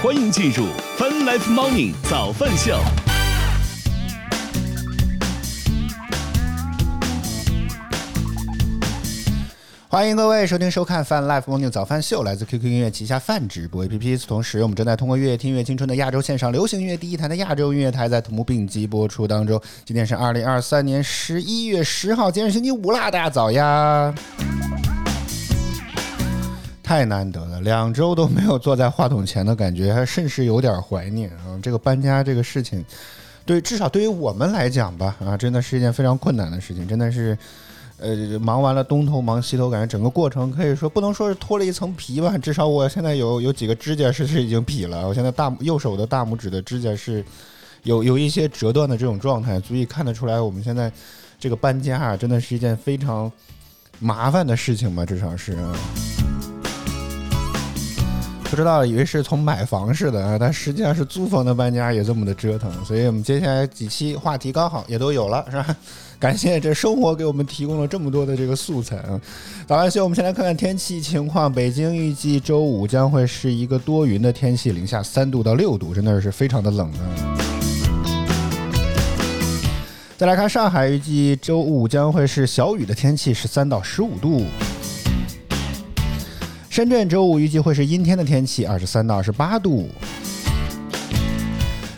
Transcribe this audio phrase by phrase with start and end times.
[0.00, 0.66] 欢迎进入
[0.96, 2.78] Fun Life Morning 早饭秀。
[9.88, 14.24] 欢迎各位收听收看《Fun Life Morning 早饭秀》，来自 QQ 音乐旗下泛直播 APP。
[14.24, 19.60] 同时，我们正在通过乐听乐青春的亚洲线上流行音乐第一台的亚洲音乐台，在同步并机播出当中。
[19.84, 24.14] 今天是二零二三年十一月十号，今天是星期五啦，大家早呀！
[26.88, 31.60] 太难得了，两周都没有坐在话筒前的感觉，还甚是有点怀念啊！
[31.62, 32.82] 这个搬家这个事情，
[33.44, 37.36] 对，至少对于我们来讲吧，啊，真的是一件非常困难的事情，真的是。
[38.00, 45.08] 呃，忙完了东头忙西头，感觉整个过程可以说不能说是脱了一层皮吧，至少我现在有有几个指甲是是已经劈了。
[45.08, 47.24] 我现在大右手的大拇指的指甲是
[47.82, 50.92] 有有一些折断的这种状态，足以看得出来我们现在
[51.40, 53.32] 这个搬家啊，真的是一件非常
[53.98, 55.58] 麻烦的事情吧，至少是。
[58.50, 65.76] 不知道以为是从买房似的啊，但实际上是租房的搬家也这么的折腾，所以我们接下来几期话题刚好也都有了，是吧？
[66.18, 69.20] 感谢这生活给我们提供了这么多的这个素材啊！
[69.66, 71.52] 早安，秀，我们先来看看天气情况。
[71.52, 77.38] 北京预计周五将会是一个多云的天气，零下三度到六度，真的是非常的冷啊！
[80.16, 84.44] 再来看上海，预计周五将会是小雨的天气，十三到十五度。
[86.78, 89.90] 深圳周五预计会是阴天的天气，二十三到二十八度。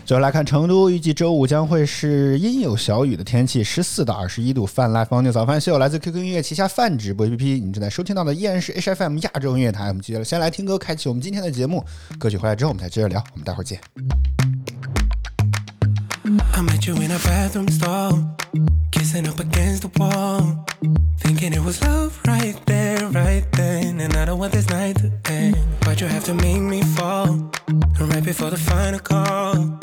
[0.03, 4.65] 最后来看成都，预计周五将会是阴有小雨的天气，十四到二十一度。
[4.65, 9.89] 泛来房牛早饭秀来自 QQ 音乐旗下泛直播 APP，你正在收听到的依然是 HFM 亚洲音乐台。
[9.89, 11.85] 我们接着先来听歌，开启我们今天的节目。
[12.17, 13.23] 歌曲回来之后，我们再接着聊。
[13.33, 13.79] 我们待会儿见。
[22.23, 22.70] right
[24.41, 25.55] want this night to end.
[25.85, 27.51] Why'd you have to make me fall?
[27.99, 29.79] Right before the final call.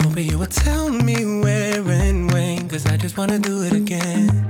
[0.00, 2.68] Hoping you would tell me where and when.
[2.68, 4.41] Cause I just wanna do it again.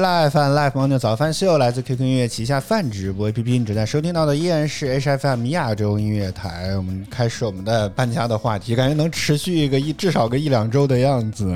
[0.00, 6.74] 来，泛 Life Morning 早饭秀来自 QQ 音乐旗下泛直播 APP，你正在收听到的依然是 HFM 亚洲音乐台。
[6.76, 11.54] 我们开始我们的搬家的话题，感觉能持续一个一至少个一两周的样子。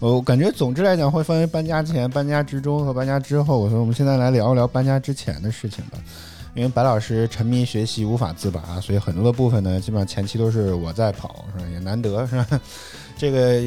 [0.00, 3.68] 我感觉总之来讲会分为搬家前、搬家之中和搬家之后。
[3.68, 5.98] 所以我们现在来聊一聊搬家之前的事情吧。
[6.54, 11.70] 因为白老师沉迷学习无法自拔，所以很多的部分呢，基本上前期都是我在跑，是吧？
[11.72, 12.60] 也难得是吧？
[13.16, 13.62] 这个。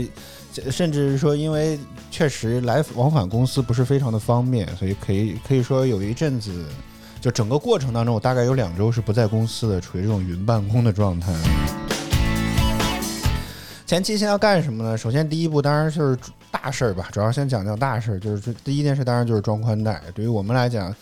[0.69, 1.79] 甚至说，因为
[2.11, 6.65] 确实来往返公司不是非常的方便，所以可以可以说有一阵子，
[7.21, 11.33] 就整个过程当中，我大概有两周是不在公司的，处于这种云办公的状态。
[13.87, 14.97] 前期先要干什么呢？
[14.97, 16.17] 首先第一步当然就是
[16.51, 20.01] 大事儿吧，主要先讲讲大事儿，就是这第一件事当然就是装宽带。
[20.13, 20.93] 对于我们来讲，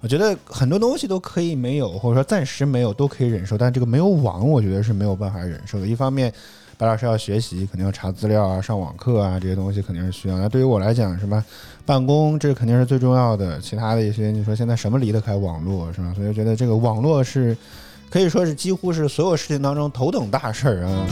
[0.00, 5.86] 我觉得很多东西都可以没有，或者说暂时没有都可以忍受，但这个没有网，我觉得是没有办法忍受的。
[5.86, 6.32] 一方面。
[6.76, 10.38] 白老师要学习，肯定要查资料啊，上网课啊，这些东西肯定是需要。
[10.38, 11.42] 那对于我来讲，什么
[11.86, 13.60] 办公，这肯定是最重要的。
[13.60, 16.12] 其他的一些，你说现在什么离得开网络，是吧？
[16.16, 17.56] 所以觉得这个网络是
[18.10, 21.06] 可以说是几乎是所有事情当中头等大事儿啊。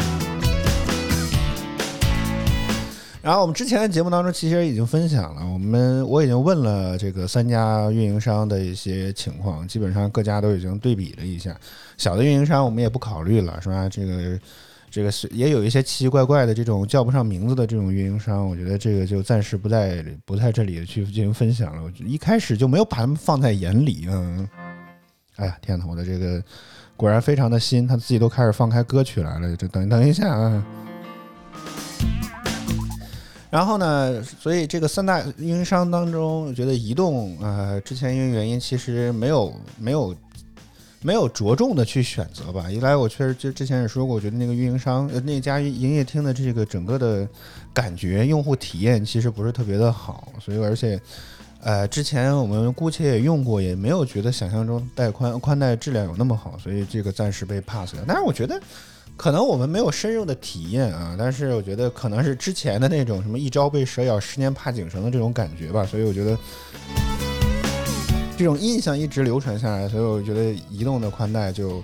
[3.23, 11.57] 然后我们之前的节目当中其实已经分享了，我们我已经问了这个三家运营商的一些情况，基本上各家都已经对比了一下。
[11.97, 13.89] 小的运营商我们也不考虑了，是吧？
[13.89, 14.39] 这个。
[14.93, 21.83] 这个是也有一些奇奇怪怪的这种叫不上名字的这种运营商，我觉得这个就暂时不在不在这里去进行分享了。
[21.83, 24.47] 我一开始就没有把他们放在眼里嗯，
[25.37, 26.45] 哎呀，天呐，我的这个
[26.95, 29.57] 果然非常的新，他自己都开始放开歌曲来了。
[29.57, 30.63] 这等等一下啊。
[33.49, 40.15] 然后呢，所以这个三大运营商当中，我觉得移动啊，之前因为原因其实没有没有。
[41.03, 42.71] 没有着重的去选择吧。
[42.71, 47.29] 一来我确实就之前也说过，我觉得那个运营商呃那家营业厅的这个整个的
[47.75, 51.01] 感觉、用户体验其实不是特别的好，所以而且
[51.61, 58.05] 呃之前我们姑且也用过，也没有觉得想象中带宽宽带质量有那么好，所以这个暂时被 pass 了。
[58.07, 58.61] 但是我觉得
[59.17, 66.39] 可能我们没有深入的体验啊，但是我觉得可能是之前的那种什么一朝被蛇咬，十年怕井绳的这种感觉吧，所以我觉得。
[68.37, 71.81] 这种印象一直流传下来，所以我觉得移动的宽带就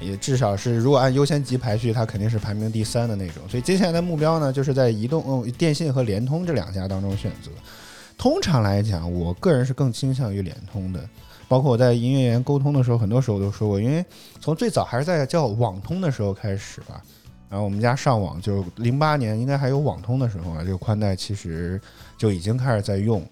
[0.00, 3.42] 也至少是，如果按优先级排序，它肯定是排名第三的那种。
[3.48, 7.50] 所以接下来的目标呢，就是在移动、嗯、电信和联通这两家当中选择。
[8.18, 11.00] 通常来讲，我个人是更倾向于联通的。
[11.46, 14.04] 包括我在营业员沟通的时候，很多时候都说过，因为
[14.40, 17.00] 从最早还是在叫网通的时候开始吧，
[17.48, 21.80] 然后我们家上网就零八年应该还有网通的时候啊，这个宽带其实
[22.18, 23.24] 就已经开始在用。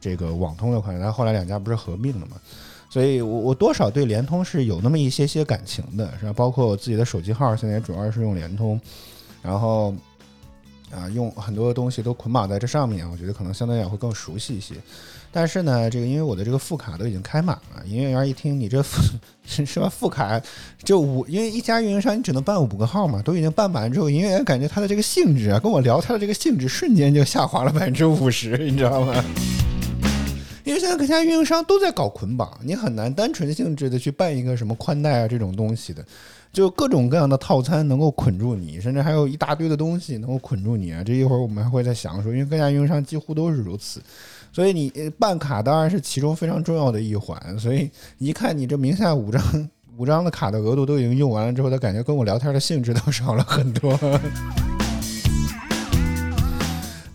[0.00, 2.36] 这个网通的款，但后来两家不是合并了嘛，
[2.88, 6.32] 所以我我多少对联通是有那么一些些感情的，是吧？
[6.32, 8.80] 包括我自己的手机号现在也主要是用联通，
[9.42, 9.94] 然后
[10.90, 14.74] 啊，用很多东西都捆绑在这上面，我觉得可能相对来讲会更熟悉一些。
[15.30, 19.02] 但是呢，这个因为我的这个副卡都已经开满了，营业员一听你这副
[19.44, 19.86] 是吧？
[19.86, 20.40] 副卡
[20.82, 29.22] 就五，因为一家运营商你只能办五个号嘛，都已经办满之后，营业员感觉他的这个性质啊，跟我聊他的这个性质瞬间就下滑了百分之五十，你知道吗？
[30.68, 36.04] 因为现在各家运营商都在搞捆绑，你很难单纯性质的去办一个什么宽带啊这种东西的，
[36.52, 41.02] 就各种各样的套餐能够捆住你，甚至还有一大堆的东西能够捆住你啊。
[41.02, 43.98] 这一会儿我们还会再详说，因为各家运营商几乎都是如此，
[44.52, 47.58] 所以你办卡当然是其中非常重要的一环。
[47.58, 49.42] 所以一看你这名下五张
[49.96, 53.98] 五张的卡的额度都已经用完了之后，他感觉跟我聊天的兴致都少了很多。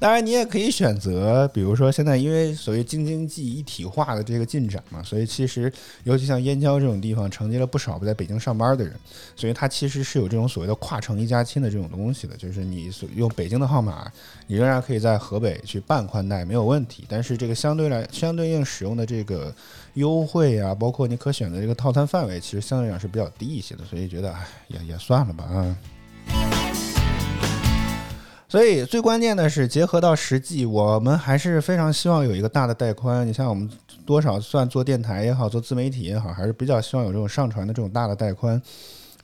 [0.04, 5.72] 当然，你也可以选择，比如说现在因为所谓京津冀一体化的这个进展嘛，所以其实
[6.04, 8.94] 尤其像燕郊这种地方，承接了不少不在北京上班的人，
[9.34, 14.12] 所以它其实是有这种所谓的跨城一家亲的这种东西的，就是你所用北京的号码，
[14.46, 19.56] 你仍然可以在河北去办宽带没有问题，但是这个相对来相对应使用的这个
[19.94, 26.63] 优惠啊，包括你可选择这个套餐范围，其实相对来讲是比较低一些的，所以觉得哎也也算了吧啊。
[28.54, 33.28] 所以最关键的是结合到实际，我们还是非常希望有一个大的带宽。
[33.28, 33.68] 你像我们
[34.06, 38.62] 多少算做电台也好，做自媒体也好，还是比较希望有这种上传的这种大的带宽。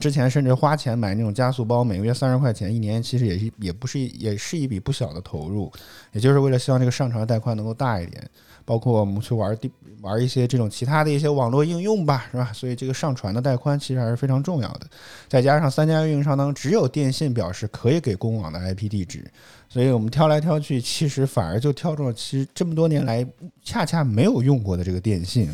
[0.00, 5.70] 之前甚至花钱买那种加速包，每个月三十块钱，一年其实也是也不是也是一笔不小的投入，
[6.12, 8.28] 也就是为了希望这个上传的带宽能够大一点。
[8.62, 9.68] 包括我们去玩地
[10.00, 12.52] 玩一些这种其他的一些网络应用吧，是吧？
[12.52, 14.86] 所以这个上传的带宽其实还是非常重要的。
[15.28, 19.28] 再加上三家运营商当中只有电信表示可以给公网的 IP 地址，
[19.68, 23.26] 所以我们挑来挑去，其实反而就挑中了其实这么多年来
[23.64, 25.50] 恰恰没有用过的这个电信。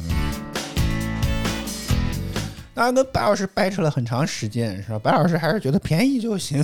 [2.85, 4.99] 然跟白老师掰扯了很长时间，是吧？
[4.99, 6.63] 白老师还是觉得便宜就行。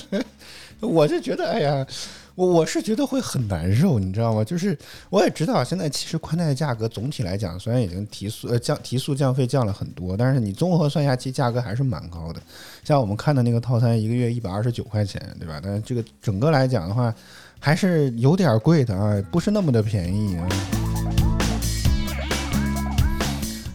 [0.80, 1.86] 我就觉得，哎呀，
[2.34, 4.44] 我我是觉得会很难受，你知道吗？
[4.44, 4.76] 就是
[5.08, 12.40] 我也知道，现在其实宽带的价格总体来讲，虽然已经提速呃降提速降费降了很多，但是你综合算下其价格还是蛮高的。
[12.82, 15.58] 像我们看的那个套餐，一个月一百二十九块钱，对吧？
[15.62, 17.14] 但是这个整个来讲的话，
[17.58, 20.46] 还是有点贵的啊，不是那么的便宜啊。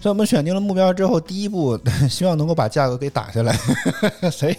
[0.01, 1.77] 所以我们选定了目标之后，第一步
[2.09, 3.53] 希望能够把价格给打下来。
[4.31, 4.55] 所以，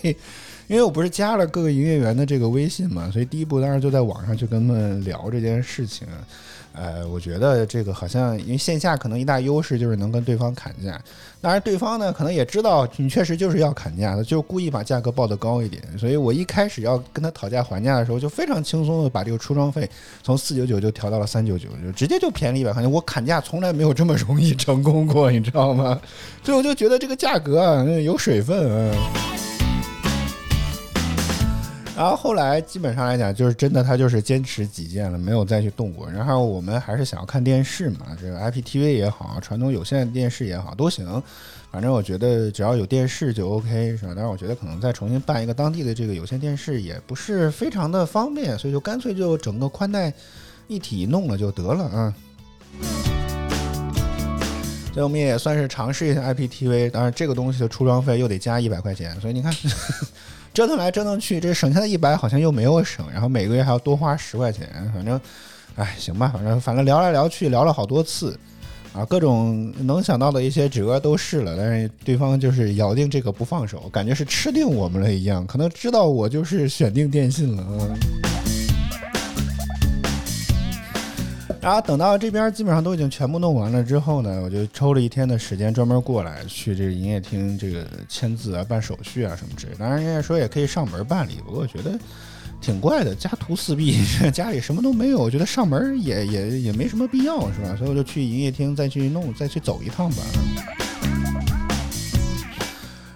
[0.68, 6.06] 因为我不是加了各个营业员的这个微信嘛，所以第一步当然就在网上去跟他们聊这件事情。
[6.72, 10.98] 呃，我觉得这个好像因为线下可能一大优势就是能跟对方砍价，
[11.40, 15.82] 当然对方呢可能也知道你确实就是要砍价的，就故意把价格报得高一点。
[15.98, 19.88] 所以我一开始要跟他讨价还价的时候，就非常轻松的把这个出装费
[20.22, 22.90] 从四九九就调到了三九九，就直接就便宜了一百块钱。
[22.90, 26.00] 我砍价从来没有这么容易成功过，你知道吗？
[26.44, 29.49] 所以我就觉得这个价格啊有水分啊。
[31.96, 36.08] 然后后来基本上来讲，就是真的他就是坚持己见了，没有再去动过。
[36.10, 41.22] 然后我们还是想要看电视嘛，这个 IPTV 也好，传统有线电视也好都行。
[41.70, 44.12] 反正我觉得只要有电视就 OK，是吧？
[44.16, 50.10] 但是我觉得可能再重新办一个当地的这个有线电视也不是非常的方便，所以就干脆就整个宽带
[50.68, 52.14] 一体弄了就得了啊。
[54.94, 59.52] 所以我们也算是尝试一下 IPTV，当然这个东西的出装费又得加一百块钱，所以你看。
[60.60, 65.18] 折腾来折腾去，这省下的一百好像又没有省，然后每个月还要多花十块钱，反正，
[65.74, 68.38] 哎，行吧，反正反正聊来聊去聊了好多次，
[68.92, 77.66] 啊，各种能想到的一些折都试了，但是对方就是咬定这个不放手，感觉是吃定我们了一样，可能知道我就是选定电信了。
[81.62, 89.74] 然后等到这边基本上都已经全部弄完了之后呢，我就抽了一天的时间专门过来去这个营业厅这个签字啊、办手续啊什么之类。
[89.78, 91.98] 当然人家说也可以上门办理，不过我觉得
[92.62, 93.98] 挺怪的，家徒四壁，
[94.32, 97.76] 家里什么都没有，我觉得上门也也也没什么必要，是吧？
[97.76, 100.22] 所以我就去营业厅再去弄，再去走一趟吧。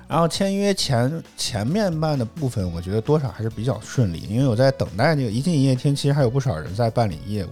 [0.07, 7.49] 然后签约前前面办的部分，我觉得多少还是比较顺利，因为我在等待那个一进营业厅，其实还有不少人在办理业务。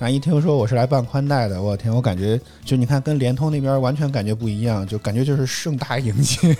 [0.00, 0.10] 啊！
[0.10, 1.94] 一听说我是来办宽带的，我天！
[1.94, 6.56] 我感觉就你看，跟联通那边完全感觉不一样，就感觉就是盛大迎接。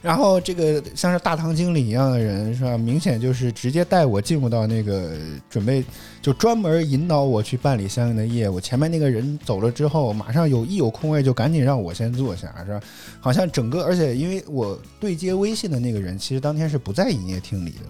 [0.00, 2.78] 然后这个像是大堂经理一样的人是吧？
[2.78, 5.16] 明显就是直接带我进入到那个
[5.50, 5.84] 准备，
[6.22, 8.60] 就专门引导我去办理相应的业务。
[8.60, 12.80] 前面那个人走了之后，马上有一有空位就赶紧让我先坐下，是吧？
[13.18, 17.80] 好像整个，而且因为我对接微信的那个人，其实当天是不在营业厅里的，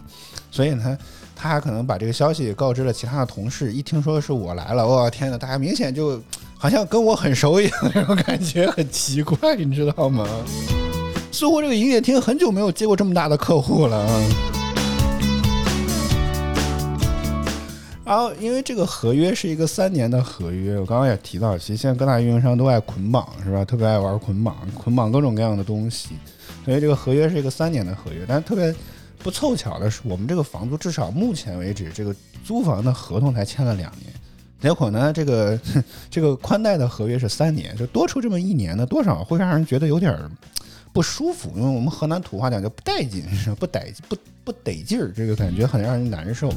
[0.50, 0.97] 所以呢。
[1.45, 6.19] 他还可能把这个消息告知了其他的同事，一听说是我来了，我天呐，大家明显就
[6.57, 10.27] 好像跟我很熟一样，那种感觉很奇怪，你知道吗？
[11.31, 14.23] 似乎这个营业厅很久没有接过这么大的客户了啊。
[18.07, 23.63] 然后，因为这个合约是一个三年的合约，我刚刚也提到，其实现在各大运营商都爱捆绑，是吧？
[23.63, 26.17] 特别爱玩捆绑，捆绑各种各样的东西，
[26.65, 28.75] 所以这个合约是一个三年的合约，但是特别。
[29.25, 32.14] 不凑巧的是，我们这个房租至少目前为止，这个
[32.45, 34.12] 租房的合同才签了两年，
[34.61, 35.59] 结果呢，这个
[36.11, 40.14] 这个宽带的合约是三年，就多出这么一年呢，多少会让人觉得有点
[40.93, 41.50] 不舒服。
[41.57, 46.52] 因为我们河南土话讲叫不带劲，是不得不不得劲儿，这个感觉很让人难受。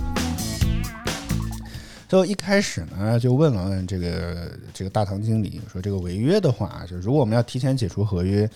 [2.10, 8.50] 就一开始呢，就问了问这个这个大堂经理，说这个违约的话，就如果我们要提前解除合约。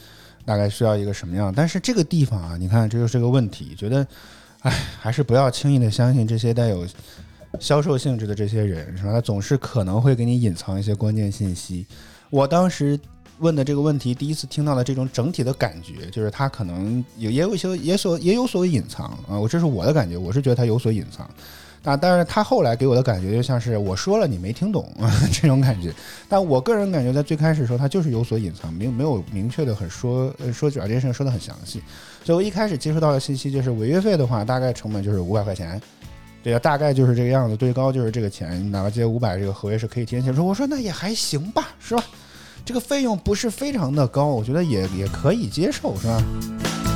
[0.45, 1.53] 大概需要一个什么样？
[1.55, 3.75] 但是这个地方啊，你看，这就是个问题。
[3.75, 4.05] 觉得，
[4.61, 6.87] 哎，还是不要轻易的相信这些带有
[7.59, 9.11] 销售性质的这些人，是吧？
[9.11, 11.85] 他总是可能会给你隐藏一些关键信息。
[12.29, 12.99] 我当时
[13.39, 19.39] 问的这个问题，第一次听到的这种整体的感觉，就是他可能有也有一些也所也有所隐藏啊。
[19.39, 21.29] 我这是我的感觉，我是觉得他有所隐藏。
[21.83, 24.87] 啊，但是他后来给我的感觉就像是我说了你没听懂
[25.33, 25.91] 这种感觉。
[26.29, 31.81] 但我个人感觉在最开始的时候他就是有所隐藏，没有没有明确的很说说把这件事情说的很详细。
[32.23, 35.81] 所以我一开始接收到的信息就是违约费的话，大概成本就是五百块钱，
[36.43, 40.45] 对啊，大概就是这个样子，最高就是这个钱，哪怕接五百，这个合约是可以提前结束。
[40.45, 42.03] 我说那也还行吧，是吧？
[42.63, 46.90] 这个费用不是非常的高，我觉得也也可以接受，是吧？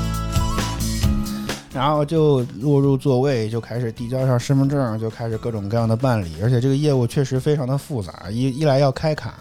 [1.76, 6.32] 然后就落入座位，就开始递交上身份证，就开始各种各样的办理。
[6.42, 9.36] 而且这个业务确实非常的复杂，一一来要开卡，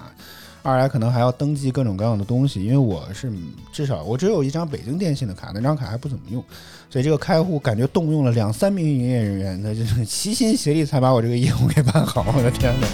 [0.65, 2.65] 二来可能还要登记各种各样的东西。
[2.65, 3.33] 因为我是
[3.73, 6.45] 至少我只有一张北京电信的卡，那张卡还不怎么用，
[6.91, 12.27] 所以这个开户感觉动用了两三名营业人员，那就是齐心协力才把我这个业务给办好。
[12.37, 12.89] 我的天哪！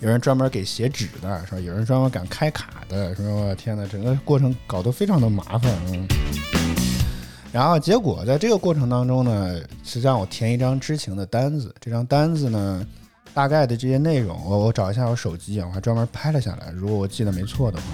[0.00, 1.60] 有人专门给写纸的，是吧？
[1.60, 3.54] 有人专门敢开卡的，是吧？
[3.54, 6.63] 天哪，整个过程搞得非常的麻烦，嗯。
[7.54, 11.72] 然后结果在这个过程当中呢，是让我填一张知情的单子。
[11.80, 12.84] 这张单子呢，
[13.32, 16.72] 大概的这些内容，我我找一下我手机，我还专门拍了下来。
[16.72, 17.84] 如果我记得没错的话，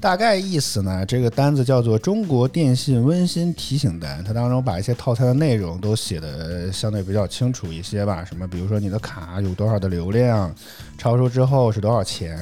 [0.00, 8.24] 大概意思呢，这个单子叫做中国电信温馨提醒单，它当中把一些套餐的内容都写的相对比较清楚一些吧。
[8.24, 10.50] 什么，比如说你的卡有多少的流量，
[10.96, 12.38] 超出之后是多少钱。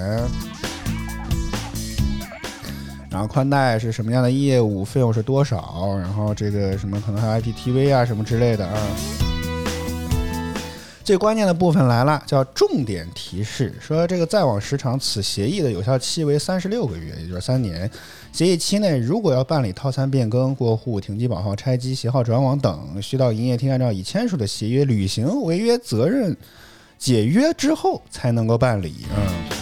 [3.17, 5.97] 然后宽带是什么样的业务，费用是多少？
[6.03, 8.77] 然后这个什么可能还有 IPTV 啊什么之类的啊。
[11.03, 17.91] 最关键的部分来了，叫重点提示，说这个在网时长，此协议的有效期为三十六个月，也就是三年。
[18.35, 26.37] 协议期内，如果要办理套餐变更、过户、停机保号、拆机、携号转网等，需到营业厅按照已签署的协约履行违约责任
[26.99, 29.07] 解约之后才能够办理。
[29.17, 29.56] 嗯。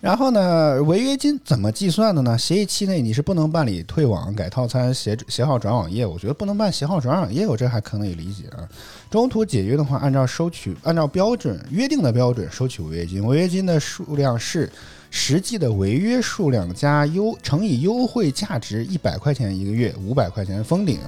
[0.00, 2.38] 然后呢，违约金怎么计算的呢？
[2.38, 6.12] 协议期内你是不能办理退网、改套餐、携携号转网业务。
[6.12, 8.62] 我觉得不能办携号转网业务，这还可以理解啊。
[9.10, 14.70] 中途解约的话，按照收取按照标准约定的标准收取违约金，违约金的数量是
[15.10, 21.00] 实际的违约数量加优乘以优惠价值一百块钱一个月，五百块钱封顶。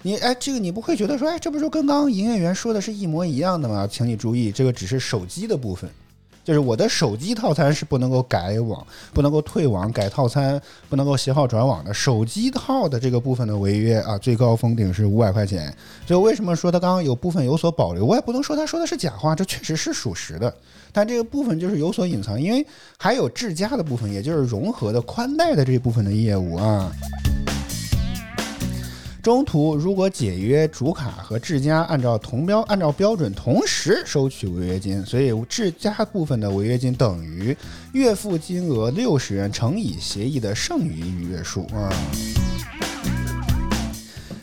[0.00, 3.86] 你哎，这个你不会觉得说，哎，这不是跟刚刚营业员说的是一模一样的吗？
[3.86, 5.90] 请你注意，这个只是手机的部分。
[6.50, 11.94] 就是我的手机套餐是不能够改网、不能够退网、改套餐、不能够携号转网的。
[11.94, 15.72] 手机号的这个部分的违约啊，最高封顶是五百块钱。
[16.04, 18.04] 所以为什么说他刚刚有部分有所保留？
[18.04, 20.52] 我也不能说他说的是假话，这确实是属实的。
[20.90, 22.66] 但这个部分就是有所隐藏，因为
[22.98, 26.90] 还有智家的部分，也就是融合的宽带的这一部分的业务啊。
[29.22, 37.54] 中途如果解约，主卡和智家按照同标按照标准同时收取违约金，所以智家部分的违约金等于
[37.92, 41.92] 月付金额六十元乘以协议的剩余逾月数啊。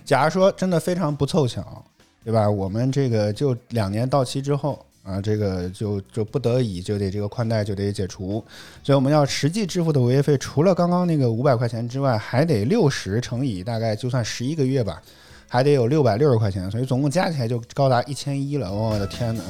[0.06, 1.84] 假如说真的非常不凑巧，
[2.24, 2.50] 对吧？
[2.50, 4.87] 我们这个就两年到期之后。
[5.08, 8.44] 啊，这个就就不得已就得这个宽带就得解除，
[8.84, 15.02] 所以我们要实际支付的违约费，除了刚刚那个五百块钱之外，还得六十乘以大概就算十一个月吧，
[15.48, 18.70] 还得有六百六十块钱，所以总共加起来就高达一千一了。
[18.70, 19.42] 我的天哪！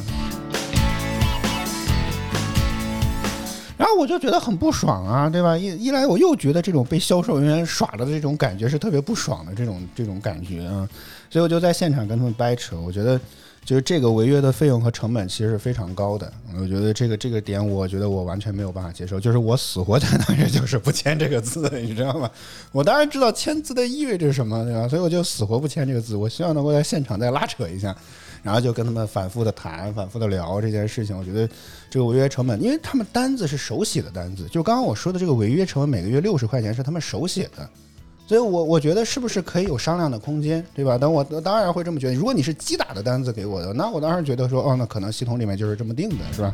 [3.79, 5.57] 然后我就觉得很不爽啊，对吧？
[5.57, 10.87] 一一来我又觉得这种被销售人员耍了的这种感觉是特别不爽的这种这种感觉啊，
[11.31, 13.19] 所以我就在现场跟他们掰扯，我觉得。
[13.67, 19.19] 就是这个违约的费用和成本其实是非常高的，我觉得这个这个点，我觉得我完全没有办法接受。
[19.19, 22.31] 就是我死活在那儿， 就是不签这个字，你知道吗？
[22.71, 24.87] 我当然知道签字的意味着什么，对吧？
[24.87, 26.15] 所以我就死活不签这个字。
[26.15, 27.93] 我希望能够在现场再拉扯一下，
[28.41, 31.17] 然后就跟他们反复的谈，反复的聊这件事情。
[31.17, 31.45] 我觉得
[31.89, 37.69] 这个违约成本，因为他们单子是手写的单子，就刚刚我说的这个违约成本，每个月六十块钱是他们手写的。
[38.27, 40.97] 所以，我我觉得是不是可以有商量的空间，对吧？
[40.99, 42.13] 但我当然会这么觉得。
[42.13, 46.51] 如果你是机打的单子给我的，那我当然觉得说，哦，那可能系统里面就是这么定的，是吧？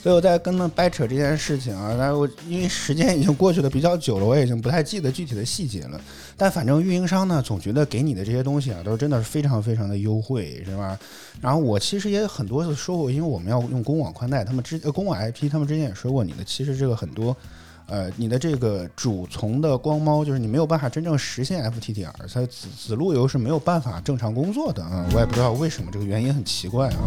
[0.00, 6.00] 所以我在跟他们掰扯这件事情啊，但是我因为时间已经过去的比较久了，我已经不太记得具体的细节了。
[6.36, 10.96] 但反正运营商呢，总觉得给你的这些东西啊，都是真的是非常非常的优惠，是吧？
[11.40, 17.36] 然后我其实也很多次说过，因为我们要用公网宽带，他们之公网 IP，他们之前也说过，你的其实这个很多。
[17.88, 25.06] 呃，你的这个主从的光猫，就是你没有办法真正实现 FTTR，它子子路由是没有办法正常工作的啊！
[25.14, 26.98] 我也不知道为什么，这个原因很奇怪啊。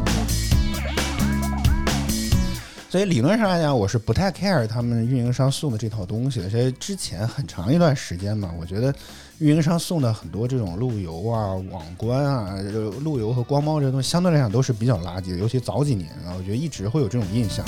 [2.90, 6.50] 所以理论上来讲，我是不太 care 他们运营商送的这套东西的。
[6.50, 8.92] 所以之前很长一段时间嘛，我觉得
[9.38, 12.56] 运营商送的很多这种路由啊、网关啊、
[13.04, 17.64] 路由和光猫这东西，相对来讲都是比较垃圾的，尤其早几年啊，我觉得一直会有这种印象。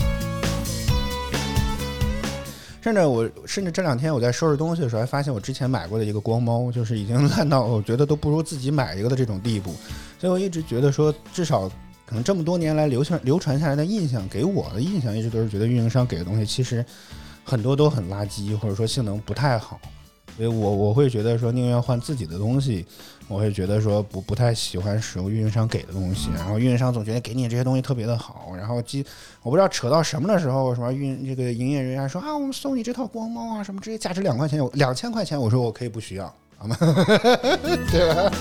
[2.83, 9.73] 甚至我，甚至这两天我在收拾东西的时候，还发现我之前买过的一个光猫，就是已经 烂到我觉得都不如自己买一个的这种地步。
[10.19, 11.69] 所以我一直觉得说，至少
[12.05, 16.85] 可能这么多年来流传流传下来的印象，给我的印象一直都是觉得运营商给的东西其实
[17.45, 19.79] 很多都很垃圾，或者说性能不太好。
[20.35, 22.85] 所以我我会觉得说宁愿换自己的东西，
[23.27, 29.05] 我会觉得说不不太喜欢使用运营商给的东西，然后运营商总觉得给你这些东西特别的好，然后机
[29.41, 36.75] 我不知道扯到什么的时候，什么运这个营业人员说啊，我们送你这套光猫啊，什么这些价值两块钱，两千块钱，我说我可以不需要，好吗？
[37.91, 38.31] 对吧？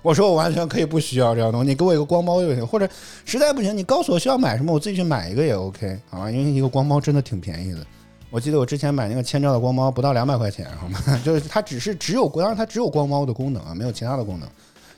[0.00, 2.88] 我说我完全可以不需要这样东西，你给我一个光猫就行，或者
[3.24, 6.30] 实在不行，你告诉我需要买什么，我自己去买一个也 OK，好吧？
[6.30, 7.84] 因为一个光猫真的挺便宜的。
[8.32, 10.98] 我记得我之前买那个千兆的光猫不到两百块钱，好吗？
[11.22, 14.48] 就是它只是只有，当然它只有光猫的功能啊，没有其他的功能。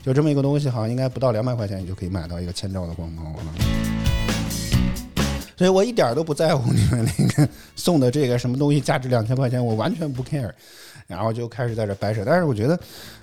[0.05, 3.53] 就这么一个东西，好像应该不到两百块钱，你就可以买到一个千兆的光猫了。
[5.57, 10.53] 所以我一点都不在乎你们那个送的这个什么东西价值两千块钱，我完全不 care。
[11.07, 12.79] 然后就开始在这掰扯，但是我觉得，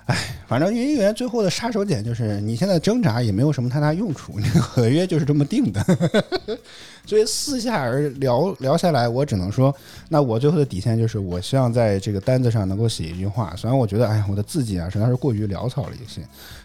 [0.06, 0.16] 哎，
[0.46, 5.84] 反正运营员最后的杀手锏就是你现在挣扎也没有什么太大用处，那个合约就是这么定的。
[7.04, 9.74] 所以四下而聊聊下来，我只能说，
[10.08, 13.52] 那我最后的底线就是，我希望在这个单子上能够写一句话。
[13.56, 16.20] 虽然我觉得，哎呀，我的字迹啊实在是过于潦草了一些。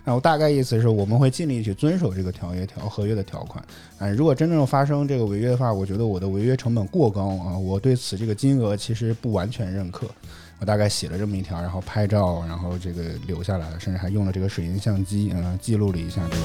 [0.06, 3.64] 然后大概意思是我们会尽力去遵守这个条约条合约的条款。
[3.98, 10.08] 哎，如果真正发生这个违约的话，我觉得我的违约成本过高啊，我对此这个金额其实不完全认可。
[10.60, 16.44] 我大概写了这么一条，然后拍照，然后这个留下来了，甚至还用了这个水银相机，嗯，记录了一下这个。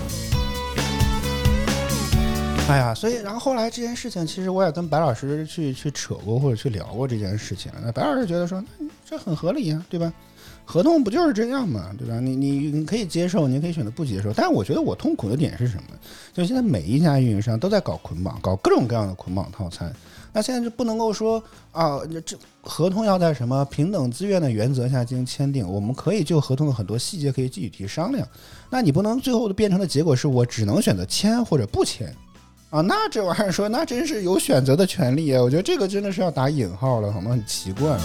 [2.68, 7.72] 哎呀，所以然后后来这件事情，其实我也跟白老师去去扯过或者去聊过这件事情。
[7.82, 10.12] 那白老师觉得说，那这很合理呀，对吧？
[10.64, 12.20] 合同不就是这样嘛，对吧？
[12.20, 14.32] 你你你可以接受，你可以选择不接受。
[14.32, 15.96] 但是我觉得我痛苦的点是什么？
[16.32, 19.92] 就现在每一家运营商都在搞捆绑，搞各种各样的捆绑套餐。
[20.32, 21.42] 那现在就不能够说
[21.72, 25.68] 啊，这合同要在什么平等自愿的原则下进行签订？
[25.68, 28.26] 我们可以就合同的很多细节可以具体商量。
[28.70, 32.14] 那你不能最后的变成的结果是我只能选择签或者不签
[32.70, 32.80] 啊？
[32.80, 35.42] 那这玩意儿说那真是有选择的权利啊！
[35.42, 37.32] 我觉得这个真的是要打引号了，好吗？
[37.32, 37.98] 很奇怪。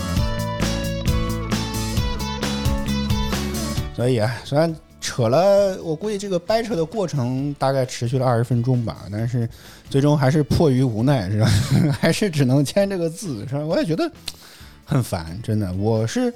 [3.96, 4.76] 所以啊，虽然。
[5.08, 9.48] 扯了，我估计这个掰扯的过程大概持续了二十分钟吧，但是
[9.90, 11.48] 最终还是迫于无奈，是吧？
[11.98, 13.66] 还是只能签这个字，是吧？
[13.66, 14.12] 我也觉得
[14.84, 16.34] 很烦，真的，我是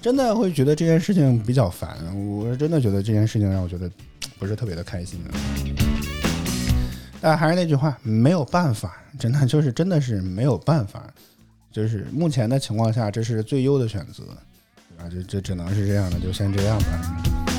[0.00, 1.98] 真的会觉得这件事情比较烦，
[2.38, 3.90] 我是真的觉得这件事情让我觉得
[4.38, 5.20] 不是特别的开心。
[7.20, 11.12] 但还是那句话，没有办法，真的就是真的是没有办法，
[11.72, 14.22] 就是目前的情况下，这是最优的选择，
[14.88, 15.10] 对吧？
[15.10, 17.53] 这这只能是这样的，就先这样吧。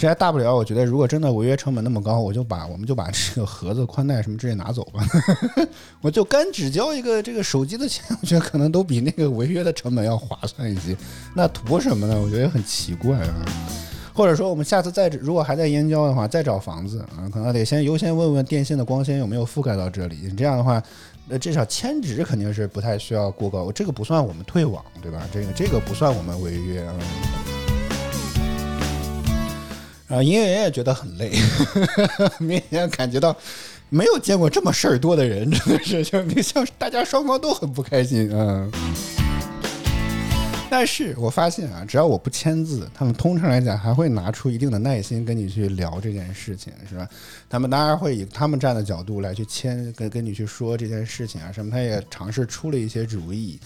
[0.00, 5.04] 这还大不了，我觉得如果真的违约成本那么高，我就把我们就把这个盒子、宽带什么之类拿走吧，
[6.00, 10.96] 我就干只交一个这个手机的钱，我觉得可能都比那个违约的成本要划算一些。
[11.36, 12.18] 那图什么呢？
[12.18, 13.44] 我觉得也很奇怪啊。
[14.14, 20.20] 或者说，我们下次再如果还在燕郊的话，再找房子啊，可能得先优先问问电信的光纤有没有覆盖到这里。
[20.22, 20.82] 你这样的话，
[21.28, 25.28] 那至少迁址肯定是不太需要过高，这个不算我们退网，对吧？
[25.30, 26.94] 这个这个不算我们违约啊。
[30.10, 31.30] 啊，营业员也觉得很累，
[32.40, 33.34] 明显感觉到
[33.88, 38.70] 没有见过这么事儿多的人， 真的是就像大家双方都很不开心嗯。
[40.68, 47.08] 但是我发现啊，只要我不签字，他们通常来讲还会拿出一定的耐心跟你去聊这件事情，是吧？
[47.48, 53.58] 他们当然会以他们站的角度来去签，跟跟你去说这件事情啊什么，他也尝试出了一些主意。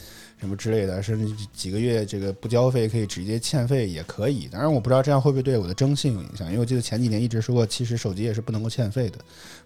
[0.44, 4.46] 什么之类的，甚至几个月这个不交费可以直接欠费也可以。
[4.52, 9.16] 当然，我不知道这样会不会对我的征信有影响，因为我记得前几年一直说过，其实手机也是不能够欠费的，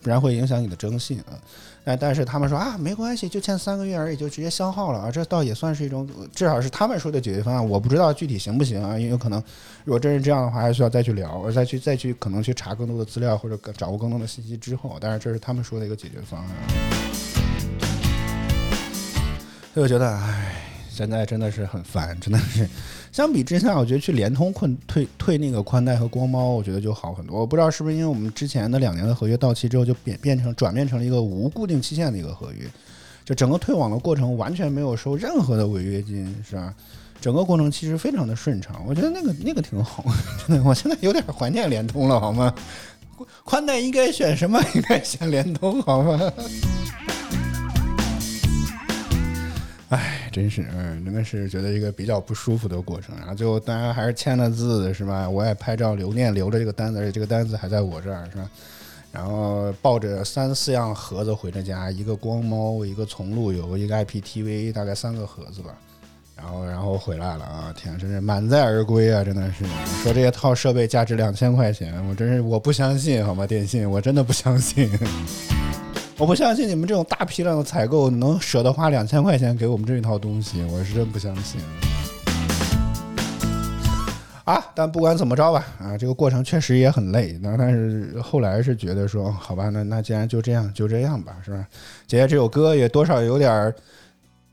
[0.01, 1.35] 不然会影响你的征信啊。
[1.85, 5.11] 但但是他们说啊，没关系，就欠三个月而已，就直接消耗了啊。
[5.11, 7.69] 这倒也算是一种，至少是他们说的解决方案。
[7.69, 9.43] 我不知道具体行不行啊，因为有可能
[9.85, 14.97] 如果真是这样的话，还需要再去聊，再去再去可能去查更多的资料或者掌握更多的信息之后。
[15.01, 16.49] 但是这是他们说的一个解决方案。
[19.75, 20.68] 所以我觉得，唉。
[20.99, 22.69] 现在真的是很烦，真的是。
[23.13, 27.39] 相比之下，我觉得去联通困退退那个宽带和光猫，我觉得就好很多。
[27.39, 32.67] 我不知道是不是因为我们之前的两年的合约到期之后，就变变成转变成了一个无固定期限的一个合约，
[33.25, 36.75] 就整个退网的过程完全没有收任何的违约金，是吧？
[37.21, 40.05] 整个过程其实非常的顺畅，我觉得那个那个挺好。
[40.47, 42.53] 真的，我现在有点怀念联通了，好吗？
[43.45, 44.61] 宽带应该选什么？
[44.75, 46.33] 应该选联通，好吗？
[49.91, 53.17] 唉，真是，嗯，真的是觉得一个比较不舒服的过程。
[53.19, 55.29] 然后最后当然还是签了字，是吧？
[55.29, 58.51] 我也拍照留念，留着这个单子，而且这个单子还在我这儿，是吧？
[59.11, 65.71] 然后抱着三四样盒子回了家，一个光猫，一个从路由，一个 IPTV，大概三个盒子吧。
[66.37, 67.75] 然后，然后回来了啊！
[67.77, 69.25] 天，真是满载而归啊！
[69.25, 69.65] 真的是
[70.05, 73.45] 说这些套设备价值两千块钱，我真是我不相信，好吗？
[73.45, 74.89] 电信，我真的不相信。
[76.19, 81.61] 我不相信你们这种大批量的采购能舍得花两千块钱给我们这一套东西，我是真不相信。
[84.43, 87.39] 啊，但不管怎么着吧，啊，这个过程确实也很累。
[87.41, 91.65] 那但是后来是觉得说，好吧，那那既然就这样，就这样吧，是吧？
[92.09, 93.73] 姐姐这首歌也多少有点儿，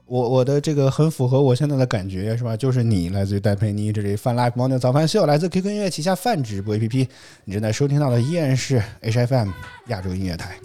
[0.05, 2.55] 我我的这个很符合我现在的感觉，是吧？
[2.55, 7.07] 就是你来自于戴佩妮，这里泛 live morning 早饭秀，来自 QQ 音乐旗下泛直播 APP，
[7.45, 9.51] 你正在收听到的依然是 HFM
[9.87, 10.55] 亚洲音乐台。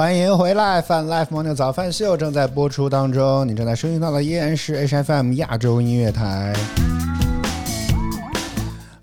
[0.00, 6.54] 欢迎回来，，Fan Life Morning 早饭秀正在播出当中，你正在收听到的依然是 HFM 亚洲音乐台。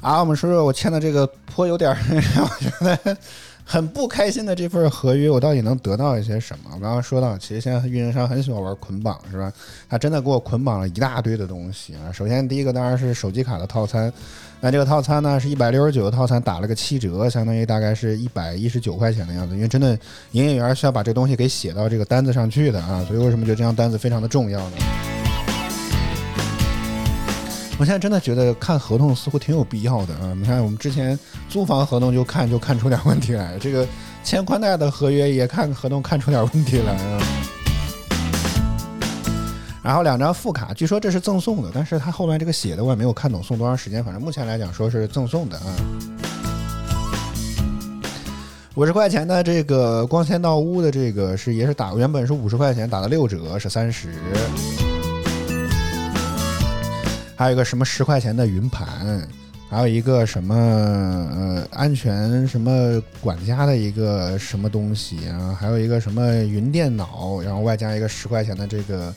[0.01, 1.91] 啊，我们说说我签的这个颇有点
[2.41, 3.15] 我觉得
[3.63, 6.71] 很不开心的这份合约，我到底能得到一些什么？
[6.73, 9.53] 我刚刚说到，其实现在运营商很喜欢玩捆绑，是吧？
[9.87, 12.09] 他真的给我捆绑了一大堆的东西啊。
[12.11, 14.11] 首先第一个当然是手机卡的套餐，
[14.59, 19.53] 那这个套餐呢是一百六十九的套餐，打了个七折，相当于大概是一百一十九块钱的样子。
[19.55, 19.97] 因为真的
[20.31, 24.77] 营业员是要把这东西给写到这个单子上去的啊，所以为什么觉得这张单子非常的重要呢？
[27.79, 30.33] 我现在真的觉得看合同似乎挺有必要的啊！
[30.35, 31.17] 你看我们之前
[31.47, 33.87] 租房合同就看就看出点问题来，这个
[34.23, 37.21] 签宽带的合约也看合同看出点问题来啊。
[39.87, 45.63] 然后两张副卡，据说这是赠送的，但是他后面这个写的我也没有看懂送多长时间，反正目前来讲说是赠送的啊。
[48.75, 54.13] 五十块钱的这个光纤到屋的这个是也是打原本是五十块钱，打了六折是三十。
[57.37, 59.25] 还有一个什么十块钱的云盘，
[59.69, 69.13] 还有一个什么呃安全什么管家的一个什么东西啊，还有一个什么云电脑，然后外加一个十块钱的这个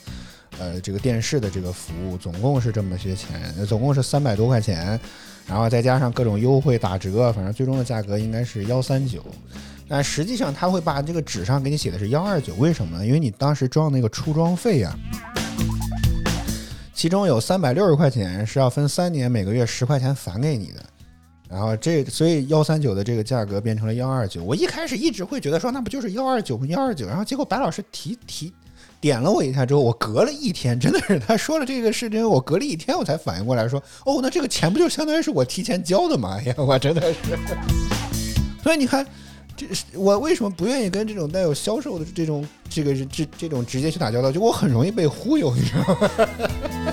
[0.61, 4.99] 呃这个电视的这个服务，总共是这么些钱，总共是三百多块钱，
[5.47, 9.25] 然后再加上各种优惠打折，反正最终的价格应该是幺三九。
[9.89, 13.05] 但实际上他会把这个纸上给你写的是幺二九，为什么呢？
[13.05, 14.95] 因为你当时装那个出装费呀、
[16.93, 20.85] 其中有三百六十块钱是要分三年，每个月十块钱返给你的。
[21.49, 24.41] 然后这所以幺三九的这个价格变成了幺二九。
[24.41, 26.65] 我一开始一直会觉得说那不就是幺二九吗？
[26.67, 28.53] 幺二九，然后结果白老师提提
[29.01, 36.37] 点了我一下之后，我隔了一天，真的是他说了这个事情，我隔了一天我才反应过来说，哦，那这个钱不就相当于是我提前交的吗？
[36.39, 37.19] 哎呀，我真的是。
[38.63, 39.03] 所以你看，
[39.57, 44.31] 这是我为什么不愿意跟这种带有销售的这种这个这这种直接去打交道？
[44.31, 46.09] 就我很容易被忽悠，你知道吗？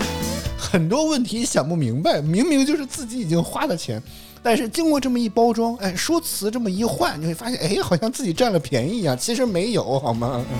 [0.56, 4.02] 很多问题想不明白，明明就是自己已经花的钱，
[4.42, 10.44] 但是经过这么一包装，哎，说辞这么一换，你会发现，哎，好像自己占了便宜一样，其实没有，好吗？
[10.50, 10.58] 嗯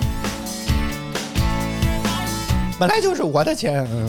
[2.79, 4.07] 本来就是我的钱，嗯。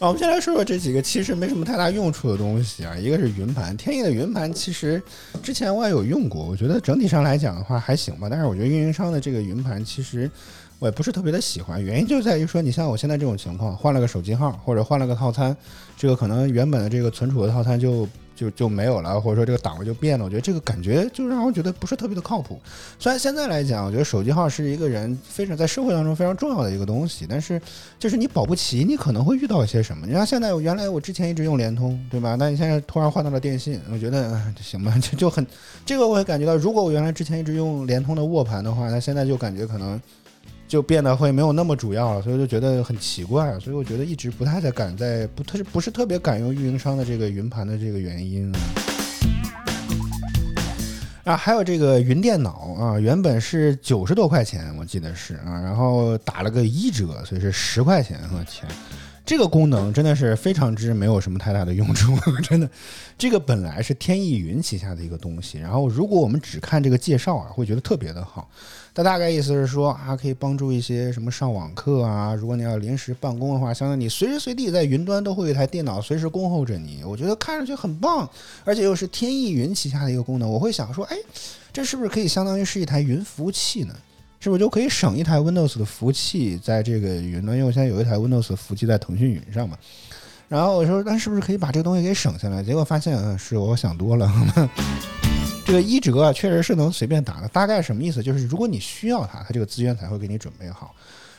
[0.00, 2.96] 啊，我们先来说说这几个其实没什么太大用处的东西啊。
[2.96, 5.00] 一个是云盘，天翼的云盘，其实
[5.40, 8.26] 之前我也有用过，我觉得整体上来讲的话还行吧。
[8.28, 10.28] 但是我觉得运营商的这个云盘，其实
[10.80, 11.80] 我也不是特别的喜欢。
[11.80, 15.56] 原因就在于说，你像我现在这种情况，换了个手机号或者换了个套餐，
[15.96, 18.08] 这个可能原本的这个存储的套餐就
[18.38, 20.24] 就就没有了，或者说这个档位就变了。
[20.24, 22.60] 我觉得这个感觉就让我觉得不是特别的靠谱。
[22.96, 27.60] 虽然现在来讲，我觉得手机号是一个人非常在社会当中非常重要的一个东西，但是
[27.98, 30.06] 就是你保不齐，你可能会遇到一些什么。
[30.06, 32.36] 你像现在，原来我之前一直用联通，对吧？
[32.38, 35.44] 那你现在突然换到了电信，我觉得行吧，就就很
[35.84, 40.00] 这个我也感觉到，如果我原来之前一直用联通的握盘的话，那现在就感觉可能
[40.68, 43.58] 就变得会没有那么主要了，所以就觉得很奇怪。
[43.58, 48.52] 所以我觉得一直不太在敢在不特不是特别敢用运营商的这个云盘的这个原因。
[51.24, 58.18] 啊，还有这个云电脑啊，原本是九十多块钱，我记得是啊，然后打了个一折，所以是十块钱。
[58.32, 58.66] 我天，
[59.26, 62.70] 这个功能真的是非常之没有什么太大的用处， 真的。
[63.18, 68.50] 这个本来是天翼云旗下的一个东西，然后如果我们只看这个介绍啊，会觉得特别的好。
[68.98, 77.04] 它大概意思是说啊，可以帮助一些什么上网课啊，如果你要临时办公的话，相当于你随时随地在云端都会有一台电脑随时恭候着你。
[77.04, 78.28] 我觉得看上去很棒，
[78.64, 81.16] 而且又是天翼云旗下的一个功能，我会想说，哎，
[81.72, 83.94] 这是不是可以相当于是一台云服务器呢？
[84.40, 87.56] 是不是就可以省一台 Windows 的服务器在这个云端？
[87.56, 89.78] 因为我现在有一台 Windows 的服务器在腾讯云上嘛。
[90.48, 92.64] 然后我说，那是不是可以把这个东西给省下来？
[92.64, 94.28] 结果发现，嗯，是我想多了。
[95.68, 97.48] 这个一折啊，确实是能随便打的。
[97.48, 98.22] 大概什么意思？
[98.22, 100.86] 就是如果你需要它，它这个资源才会给你准备好；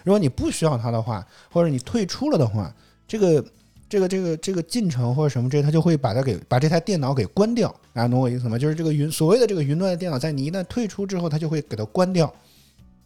[0.04, 2.72] 如果你不需要它的话，或者你退出了的话，
[3.08, 3.44] 这个
[3.90, 7.74] 这个这个这个进程或者什么这，它就会把它给把这台电脑给关掉。
[7.92, 8.56] 大家懂我意思吗？
[8.56, 12.32] 就是这个云所谓的这个云端的电脑，在你一旦退出之后，它就会给它关掉。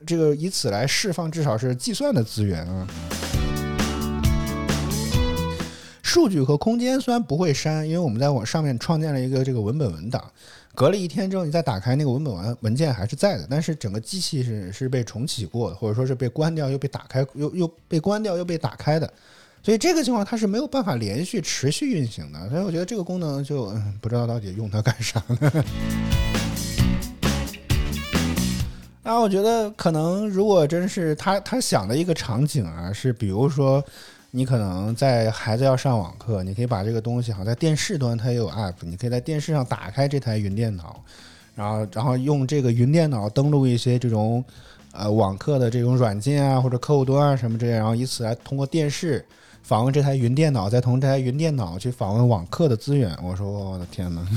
[0.05, 2.85] 这个以此来释放至少是计算的资源啊。
[6.01, 10.21] 数据和空间虽然不会删，因为我们在往上面创建了一个这个文本文档。
[10.75, 19.13] 隔了一天之后，你再打开那个文本文文件还是在的，但是整个机器是是被重启过的，或者说是被关掉又被打开，又又被关掉又被打开的，
[19.61, 22.49] 所以这个情况它是没有办法连续持续运行的。
[22.49, 25.63] 所以我觉得这个功能就嗯不知道到底用它干啥呢？
[29.03, 33.83] 啊，我觉得可能如果真是他他想的一个场景啊，是比如说。
[34.35, 40.99] 你可能在孩子要上网课，你可以把这个东西，好在电视端它也有 app，你可以在电视上打开这台云电脑，
[41.53, 44.43] 然后然后用这个云电脑登录一些这种
[44.91, 49.23] 呃网课的这种软件啊或者客户端啊什么之类，然后以此来通过电视
[49.61, 53.15] 访问这台云电脑，再从这台云电脑去访问网课的资源。
[53.21, 54.27] 我说我的天哪，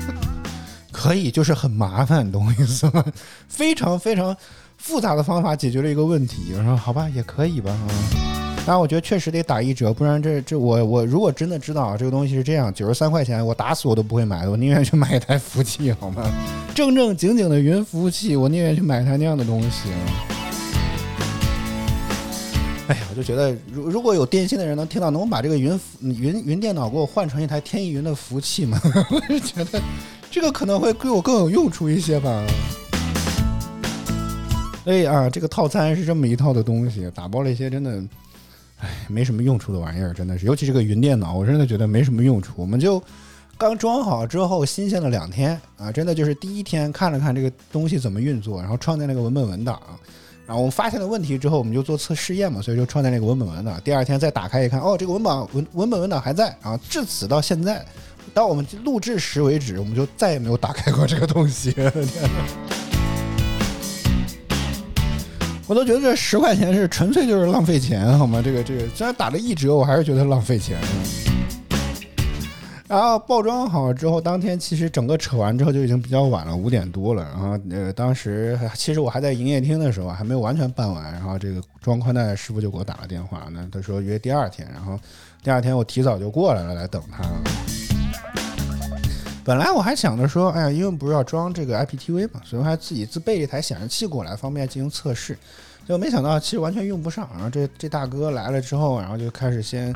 [0.92, 3.02] 可以，就是很麻烦，懂我意思吗？
[3.48, 4.36] 非常非常
[4.76, 6.52] 复杂的方法解决了一个问题。
[6.54, 8.45] 我说好吧，也可以吧啊。
[8.68, 16.28] 但我觉得确实得打一折，不然这这我我如果真的知道这个东西是这样，九十三块钱，我打死我都不会买的，我宁愿去买一台服务器，好吗？
[16.74, 19.90] 正正经经的云服务器，我宁愿去买一台那样的东西。
[22.88, 28.80] 哎呀，我就觉得，如如果有电信的人能听到，能把这个云云云电脑给我换成一台天翼云的服务器吗？
[29.12, 29.80] 我就觉得
[30.28, 32.44] 这个可能会对我更有用处一些吧。
[34.82, 38.02] 所以啊，这个套餐是这么一套的东西，打包了一些真的。
[38.78, 42.52] 哎，没什么用处的玩意儿，真的是，尤其是个云电脑，我真的觉得没什么用处。
[42.56, 43.02] 我们就
[43.56, 49.80] 刚装好之后，新鲜了两天啊，真的就是第一天看了看这个东西怎么运作，然后创建了个文本文档，
[50.46, 53.80] 然后我们发现了问题之后，我们就做测试验嘛，所以就创建了个文本文档。
[53.82, 56.78] 第二天再打开一看，哦，这个文本文文本文档还在啊。
[56.88, 57.82] 至此到现在，
[58.34, 61.74] 到我们录制时为止，我们就再也没有打开过这个东西。
[65.68, 68.40] 我都觉得这十块钱是纯粹就是浪费钱，好吗？
[68.44, 70.78] 这个这个，虽然打了一折，我还是觉得浪费钱。
[72.86, 77.24] 然后包装好之后，当天其实整个扯完之后就已经比较晚了，五点多了。
[77.24, 81.12] 然后呃，当时其实我还在营业厅的时候，还没有完全办完。
[81.12, 84.68] 然后这个装宽带的师傅就给我打了电话，那他说约第二天。
[84.72, 84.96] 然后
[85.42, 87.24] 第二天我提早就过来了，来等他。
[89.46, 95.34] 本来我还想着说，哎呀，因为不是要装这个 IPTV 嘛，所以我还自己自备一台显示器过来，方便进行测试。
[95.86, 97.28] 结果没想到，其实完全用不上。
[97.32, 99.94] 然后这这大哥来了之后，然后就开始先。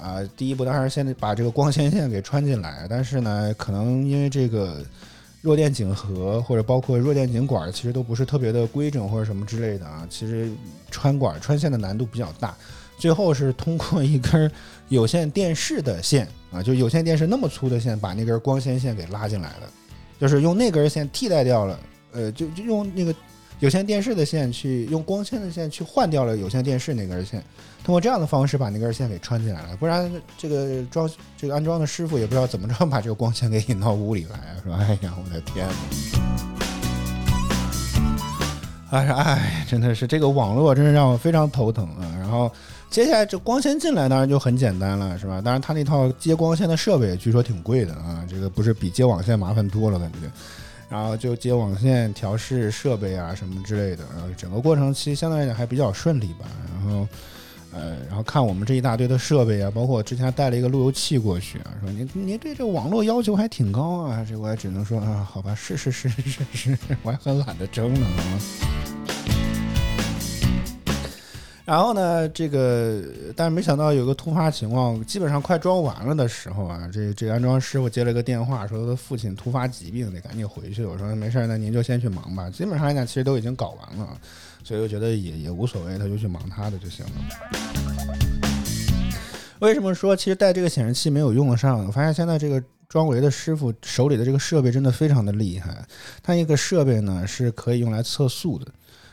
[0.00, 4.76] 啊，第一步当然是先把这个光纤线给穿进来，但是呢，可能因为这个
[5.42, 10.48] 弱电井盒或者包括弱电井管，其实都不是特别的规整或者什么之类的啊，其实
[10.88, 12.54] 穿管穿线的难度比较大。
[12.96, 14.48] 最后是通过一根
[14.88, 19.70] 有线电视的线啊，就有线电视那么粗的线，把那根光纤线给拉进来了，
[20.20, 21.78] 就是用那根线替代掉了，
[22.12, 23.14] 呃，就就用那个
[23.60, 27.42] 有线电视的线去用光纤的线去换掉了有线电视那根线。
[27.84, 34.56] 通过这样的方式把那根线给穿进来了，不然这个装这个安装的师傅也不知道怎么着把这个光纤给引到屋里来啊！
[34.64, 35.66] 说，哎呀，我的天
[38.90, 42.16] 哎呀，哎，真的是这个网络真是让我非常头疼啊！
[42.18, 42.50] 然后
[42.90, 45.40] 接下来这光纤进来当然就很简单了，是吧？
[45.40, 50.18] 当然他那套接光纤的设备据说挺贵的啊，这个不是比接网线麻烦多了感觉。
[50.88, 56.46] 然后就接网线、调试设备啊什么之类的，然后整个过程其实相对来讲还比较顺利吧。
[56.72, 57.06] 然后。
[57.70, 69.37] 呃，然后看我们这一大堆的设备啊，包括我之前带了一个路由器过去啊，说你你对这网络要求还挺高啊，这我也只能说啊，好吧，是是是是是，我还很懒得争呢啊。
[71.68, 73.02] 然后呢，这个
[73.36, 80.82] 但是没想到有个突发情况，基本上快装完了的时候啊，这这安装师傅接了个电话，说他的父亲突发疾病，得赶紧回去。
[80.86, 82.48] 我说没事，那您就先去忙吧。
[82.48, 84.18] 基本上来讲，其实都已经搞完了。
[84.64, 87.12] 所以我觉得也也无所谓，他就去忙他的就行了。
[89.58, 91.84] 为什么说其实带这个显示器没有用得上？
[91.84, 95.84] 我发现现在这个装维的师傅手里的这个设备真的非常的厉害。
[96.22, 98.66] 他一个设备呢是可以用来测速的，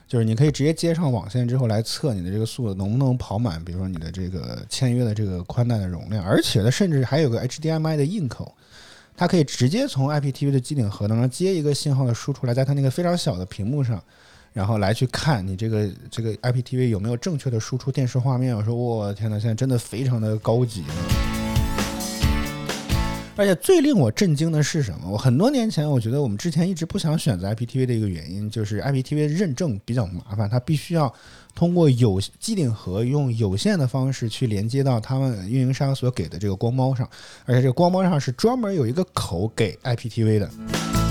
[0.08, 6.24] 就是你可以直接接上网线之后来测你的这个速度能不能跑满，比如说你的这个签约的这个宽带的容量。
[6.24, 8.56] 而且它甚至还有个 HDMI 的硬口，
[9.18, 14.02] 它可以直接从 IPTV 的机顶盒当中接一个信号的输出来，在它那个非常小的屏幕上。
[14.54, 18.56] 然后来去看你这个这个 IPTV 有没有正确的输出电视画面？
[18.56, 21.45] 我说我天哪，现在真的非常的高级了。
[23.38, 25.10] 而且最令我震惊的是什么？
[25.12, 31.14] 我很多年前我觉得我们之前一直不想选择 IPTV 的一个原因，就是 IPTV 认证比较麻烦，它必须要
[31.54, 37.10] 通过有机顶盒用有线的方式去连接到他们运营商所给的这个光猫上，
[37.46, 41.05] 而且这个光猫上是专门有一个口给 IPTV 的。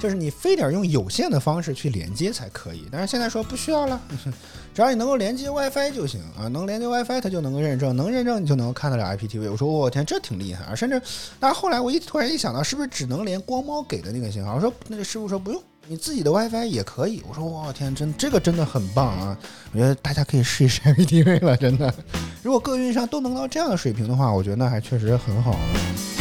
[0.00, 4.00] 就是你非得用有线的方式去连接才可以，但是现在说不需要了，
[4.74, 9.50] 只要你能够连接 WiFi 就行啊，能连接 WiFi 它就能够认证，能认证你就能够看得了 IPTV。
[9.50, 10.74] 我说我天，这挺厉害啊！
[10.74, 11.00] 甚至，
[11.38, 14.54] 但是后来我一突然一想到，是不是只能连光猫给的那个信号？
[14.54, 17.22] 我说那个师傅说不用，你自己的 WiFi 也可以。
[17.28, 19.36] 我说我天，真这个真的很棒啊！
[19.72, 21.92] 我觉得大家可以试一试 IPTV 了，真的。
[22.42, 26.19] 如果各运营商都能到这样的水平的话，我觉得那还确实很好了。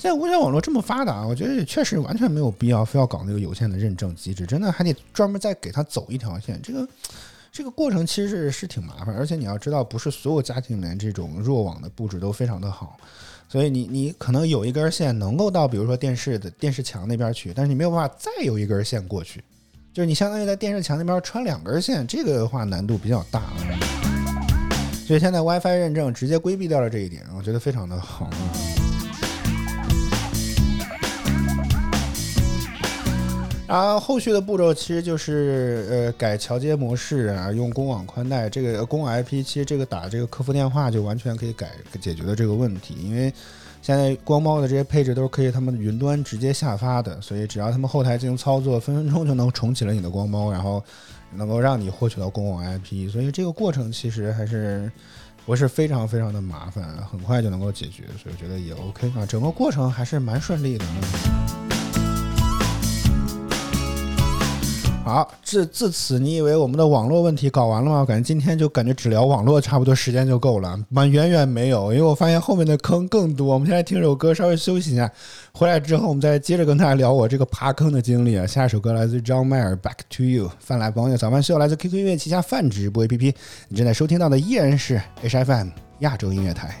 [0.00, 6.58] 现在无线网络这么发达，我觉得也确实完全没有必要非要搞那个有线的认证机制，真的还得专门再给他走一条线。
[6.62, 6.88] 这个
[7.52, 12.96] 这个过程其实是是挺麻烦，而且你要知道，不是所有家庭里面这种弱网的布置都非常的好，
[13.46, 19.44] 所以你你可能有一根线能够到比如说电视的电视墙那边去，但是你没有办法再有一根线过去，
[19.92, 23.42] 就是你相当于在电视墙那边穿两根线，这个的话难度比较大。
[25.06, 28.30] 所以现在 WiFi 认证直接规避掉了这一点，我觉得非常的好。
[33.70, 43.32] 啊后续的步骤其实就是呃改桥接模式啊，用公网宽带这个公网 IP，其实这个打这个客服电话就完全可以改解决的这个问题，因为
[43.80, 50.82] 现在光猫的这些配置都是可以他们云端直接下发的，所以只要他们后台进行操作，分分钟就能重启了你的光猫，然后
[51.36, 54.90] 能够让你获取到公网 IP，所以这个过程其实还是
[55.46, 60.84] 不是非常非常的麻烦，很快就能够解决，所以我觉得也 OK 啊，整个过程还是蛮顺利的。
[65.10, 67.98] 好，至至此，你以为我们的网络问题搞完了吗？
[67.98, 73.52] 我感觉今天就感觉只聊网络，差不多时间就够了，完远远没有，因为我发现后面的坑更多。
[73.52, 75.10] 我们现在听首歌，稍微休息一下，
[75.52, 78.46] 回来之后我们再接着跟大家聊我这个爬坑的经历啊。
[78.46, 80.46] 下一首歌来自于张迈尔，《Back to You》。
[80.60, 83.34] 饭来朋友早饭秀来自 QQ 音乐旗下泛直播 APP，
[83.68, 86.80] 你正在收听到的依然是 HFM 亚洲音乐台。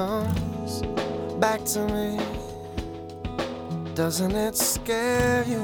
[0.00, 0.80] comes
[1.38, 2.18] back to me.
[3.94, 5.62] Doesn't it scare you?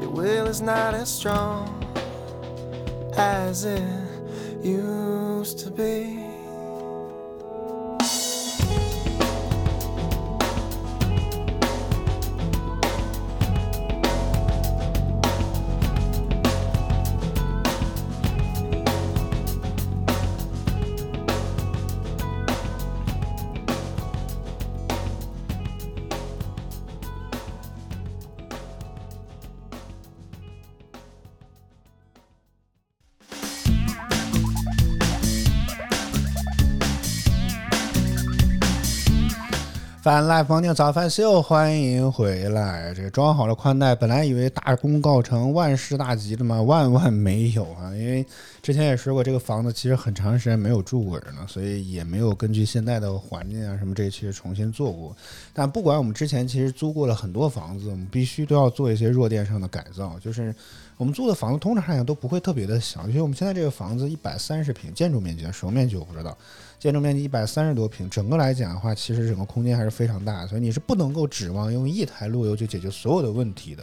[0.00, 1.66] Your will is not as strong
[3.16, 3.93] as it
[40.04, 42.92] 翻 live 房顶早饭秀，欢迎回来。
[42.92, 47.90] 这个装好了宽带，本来以为大功告成、万事大吉的嘛，万万没有啊！
[47.96, 48.22] 因为
[48.60, 55.16] 之前也说过，这个房子其实很长时间没有住过人了，所以也没有根据现在的环境啊什么这些重新做过。
[55.54, 60.54] 但不管我们之前其实租过了很多房子，我们必须都要做一些弱电上的改造，就是
[60.98, 66.36] 我们租的房子通常来讲都不会特别的小，因为我们现在这个房子一百三十平，建筑面积，实用面积我不知道。
[66.84, 73.82] 建筑面积一百三十多平，整个来讲的话，其实整个空间还是非常大，所以你是不能够指望用一台路由就解决所有的问题的。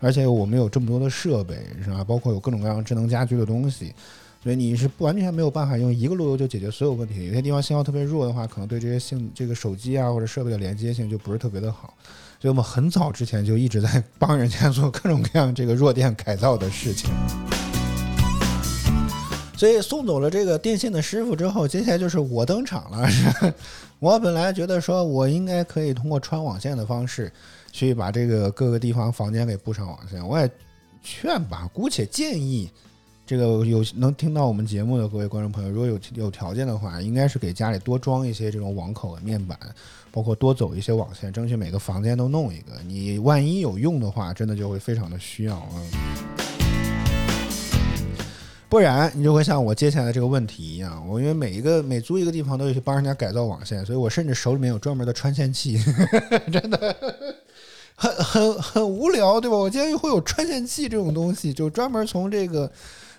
[0.00, 2.02] 而且我们有这么多的设备，是吧？
[2.02, 3.94] 包括有各种各样智能家居的东西，
[4.42, 7.24] 所以你是不完全没有办法用一个路由就解决所有问题。
[7.28, 11.94] 有些地方信号特别弱的话，可能对这些性这个手机啊或者设备的连接性就不是特别的好。
[12.40, 17.12] 所以我们很早之前就一直在帮人家做各种各样这个弱电改造的事情。
[19.60, 23.06] 所以送走了这个电信的师傅之后，接下来就是我登场了。
[23.10, 23.52] 是
[24.00, 27.30] 我本来觉得说我应该可以通过穿网线的方式，
[27.70, 30.26] 去把这个各个地方房间给布上网线。
[30.26, 30.50] 我也
[31.02, 32.70] 劝吧，姑且建议
[33.26, 39.58] 这个有能听到我们节目的各位观众朋友，如果有有条件的话，应该是给家里多装一些这种网口的面板，
[40.10, 42.72] 包括多走一些网线，争取每个房间都弄一个。
[42.86, 45.82] 你万一有用的话，真的就会非常的需要啊。
[48.70, 55.76] 不然你就会像我接下来这个问题一样，我因为每一个每租一个地方都得去帮人家改造网线，所以我甚至手里面有专门的穿线器，
[56.52, 56.96] 真的
[57.96, 59.56] 很很很无聊，对吧？
[59.56, 62.70] 我竟然会有穿线器这种东西，就专门从这个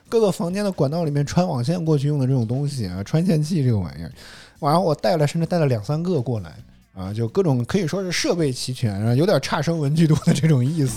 [0.07, 4.11] 各个房间的管道里面穿网线过去用的这种东西啊，穿线器这个玩意儿，
[4.61, 6.55] 然后我带了，甚至带了两三个过来
[6.93, 10.95] 啊，就各种可以说是设备齐全，然后有点差生文具多的这种意思。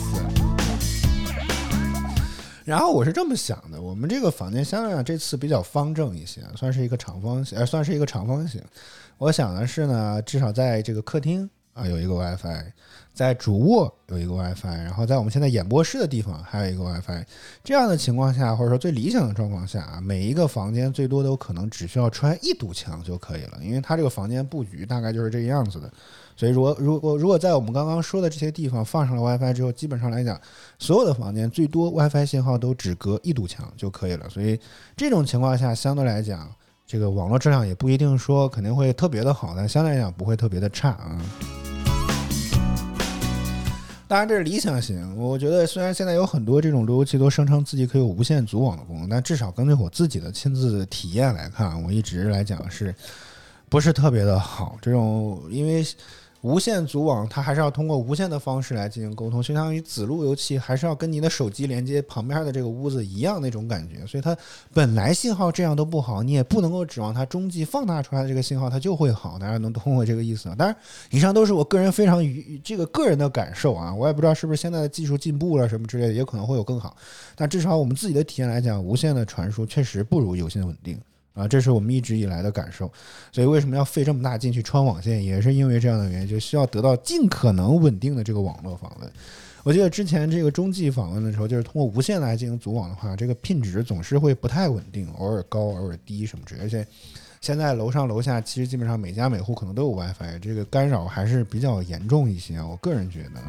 [2.64, 8.62] 然后我是这么想的，我们这个房间相对来讲这次比较方正一些，算是一个长方形，呃，算是一个长方形。
[9.18, 12.64] 我想的是呢，至少在这个客厅啊有一个 WiFi，
[13.12, 17.24] 在主卧有一个 WiFi，然后在我们现在演播室的地方还有一个 WiFi。
[17.62, 25.92] 这样的情况下，或者说最理想的状况下啊，每一个房间最多都可能只需要穿一堵墙就可以了，因为它这个房间布局大概就是这个样子的。
[26.36, 30.40] 所以，如果如果如果在我们刚刚说的这些地方放上了 WiFi 之后，基本上来讲，
[30.78, 34.28] 所有的房间最多 WiFi 信号都只隔一堵墙就可以了。
[34.28, 34.58] 所以
[34.96, 36.50] 这种情况下，相对来讲，
[36.86, 41.18] 这个网络质量也不一定说肯定会特别的好，但相对来讲不会特别的差啊。
[44.06, 52.94] 当然这是理想型，我觉得虽然现在有很多这种路由器都声称自己可以有无线组网的功能，但至少根据我自己的亲自体验来看，我一直来讲是
[53.70, 54.76] 不是特别的好。
[54.80, 55.82] 这种因为
[56.44, 64.36] 无线组网，它还是要通过无线的方式来进行沟通，相当于子路由器还是要跟你的手机连接旁边的这个屋子一样那种感觉，所以它
[64.74, 70.54] 本来信号这样都不好，你也不能够指望它中继放大出来的这个信号它就会好，大家能懂我这个意思啊？
[70.54, 70.76] 当然，
[71.08, 76.94] 以上都是我个人非常与这个个人的感受啊，我也不知道是不是现在的技术进步了什么之类的，也可能会有更好，
[77.34, 81.00] 但至少我们自己的体验来讲，无线的传输确实不如有线稳定。
[81.34, 82.90] 啊，这是我们一直以来的感受，
[83.32, 89.10] 所以为什么要费这么大劲去穿网线，也是因为这样的原因，就需要得到尽可能稳定的这个网络访问。
[89.64, 96.60] 我记得之前这个中继访问的时候，就是通过无线来进行组网的话，这个品质总是会不太稳定，偶尔高，偶尔低什么之类。
[96.62, 96.86] 而且
[97.40, 102.60] 现在楼上楼下其实基本上每家每户可能都有 WiFi，这个干扰还是比较严重一些。
[102.60, 103.40] 我个人觉得。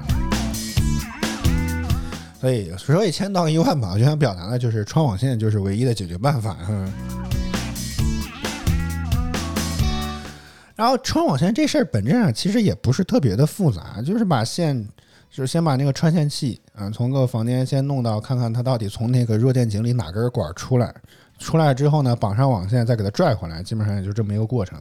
[2.39, 6.57] 所以说一千到一万吧，我就想表达的就是穿网线就是唯一的解决办法。
[6.69, 6.91] 嗯。
[10.75, 14.85] 然后穿网线这事儿本质上其实也不是特别的复杂，就是把线，
[15.29, 20.93] 就是先把那个穿线器啊，从个房间先弄到，看看它到底从那个弱电井里哪根管儿出来，
[21.39, 24.77] 出来之后呢，绑上网线再给它拽回来，基本上也就这么一个过程。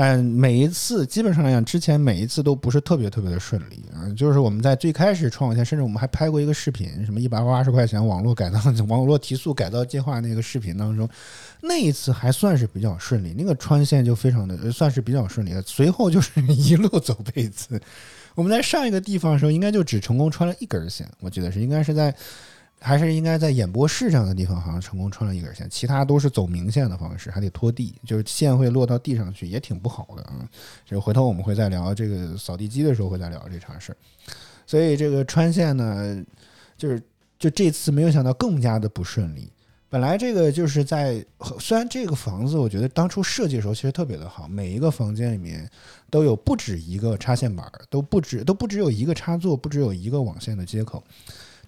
[0.00, 4.06] 但每一次基本上来讲，之前每一次都不是特别特别的顺利啊。
[4.16, 11.08] 就是我们在最开始穿网线，甚至我们还拍过一个视频，什么一百八十块钱网络改造、网络提速改造计划那个视频当中。
[11.60, 15.60] 那一次还算是比较顺利，那个穿线就非常的算是比较顺利的。
[15.62, 17.80] 随后就是一路走背刺。
[18.36, 22.14] 我们在上一个地方的时候，应该就只成功穿了一根线，我记得是应该是在
[22.80, 30.48] 还是应该在演播室这样的地方，好像成功穿了一根线，其他都是走明线的方式，还得拖地，就是线会落到地上去，也挺不好的啊。
[30.84, 33.96] 就回头我们会再聊这个扫地机的时候会再聊这茬事儿
[34.66, 36.24] 所以这个穿线呢，
[36.76, 37.02] 就是
[37.38, 39.50] 就这次没有想到更加的不顺利。
[39.90, 41.24] 本来这个就是在，
[41.58, 45.66] 虽然这个房子我觉得当初设计的时候其实特别的好，每一个房间里面
[46.10, 51.02] 都有不止一个插线板，都不止都不只有一个插座，不只有一个网线的接口。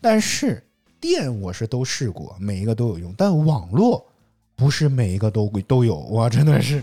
[0.02, 0.62] 但是
[1.00, 4.06] 电我是都试过，每一个都有用，但网络
[4.54, 6.82] 不是每一个都都有，哇，真的是，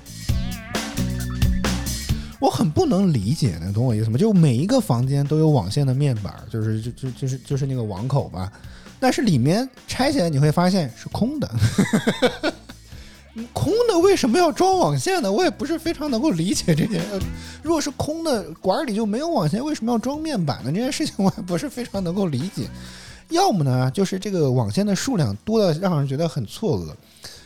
[2.40, 4.18] 我很不能理解能，懂我意思吗？
[4.18, 8.52] 就每一个房间都有网线的面板，就是就就就是就是那个网口吧。
[9.00, 11.48] 但是里面拆起来你会发现是空的，
[13.54, 15.32] 空的为什么要装网线呢？
[15.32, 17.00] 我也不是非常能够理解这件。
[17.62, 20.72] 如果是空的管里就没有网线，为什么要装面板呢？
[20.72, 22.68] 这件事情我也不是非常能够理解。
[23.30, 26.92] 要么呢，就是这个网线的数量多的让人觉得很错愕。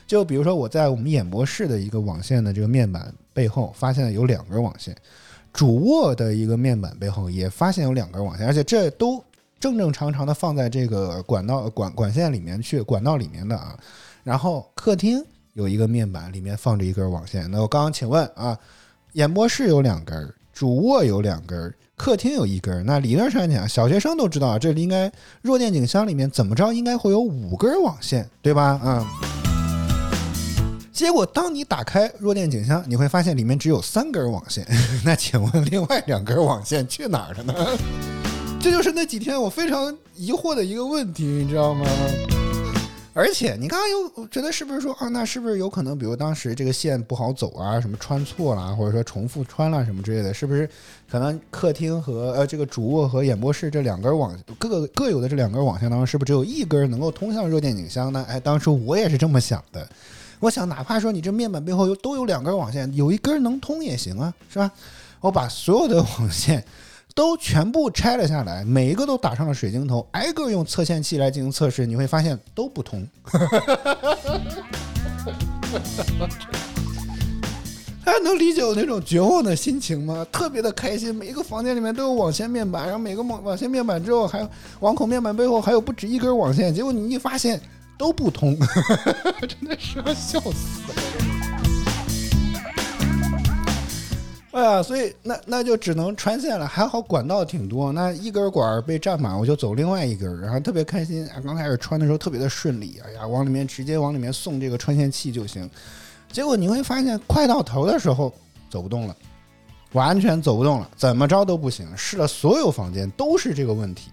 [0.08, 4.96] 就比如说我在我们演播室的一个网线的这个面板背后发现了有两根网线，
[5.54, 9.24] 主卧的一个面板背后也发现有两根网线，而且这都。
[9.60, 13.78] 正正常常的放在这个管道管管线里面去，管道里面的啊。
[14.24, 15.24] 然后客厅
[15.54, 17.48] 有一个面板，里面放着一根网线。
[17.52, 18.58] 那我刚刚请问啊，
[19.14, 21.72] 演播室有两根，主卧有两根，
[22.02, 22.84] 客厅有一根。
[22.84, 25.12] 那理论上讲，小学生都知道，这里应该
[25.44, 28.80] 弱电井箱里面怎么着应该会有五根网线，对吧？
[28.84, 29.08] 啊。
[30.92, 34.66] 结果当你打开弱电井箱，你会发现里面只有三根网线。
[35.06, 37.54] 那请问另外两根网线去哪儿了呢？
[38.60, 41.86] 这就是那几天我非常疑惑的一个问题，你知道吗？
[43.14, 45.10] 而且你刚刚又觉得是不是说啊？
[45.10, 50.70] 那是不是有可能，比如当时这个线不好走啊，什么穿错了，或者说重复穿了什么之类的，是不是
[51.10, 58.26] 可能客厅和呃这个主卧和演播室这两根网各各有的这两根网线当中，是不是只有一根能够通向热电影箱呢？
[58.30, 59.88] 哎，当时我也是这么想的。
[60.40, 64.72] 我想，哪怕说你这面板背后有都有两根网线，有一根能通也行啊，是吧？
[65.20, 66.64] 我把所有的网线
[67.14, 73.08] 都全部拆了下来，每一个都打上了水晶头，挨个用测线器来进行测试，你会发现都不通。
[78.04, 80.26] 大家能理解我那种绝望的心情吗？
[80.32, 84.50] 特别的开心，每一个房间里面都有网线面板，然后每个网网线面板之后还有
[84.80, 87.62] 网口面板背后还有不止一根网线，结果你一发现
[87.98, 88.58] 都不通，
[89.48, 90.96] 真的是要笑死了。
[94.52, 101.26] 哎呀，所以那那就只能穿线了，还好管道挺多，那一根管儿被占满，我就走另外一根儿，然后特别开心。
[101.30, 105.70] 啊，刚开始穿的时候特别的顺利，哎呀，往里面直接往里面送这个穿线器就行。
[106.32, 108.34] 结果你会发现，快到头的时候
[108.70, 109.16] 走不动了，
[109.94, 114.12] 完全走不动了，怎么着都不行，试了所有房间都是这个问题。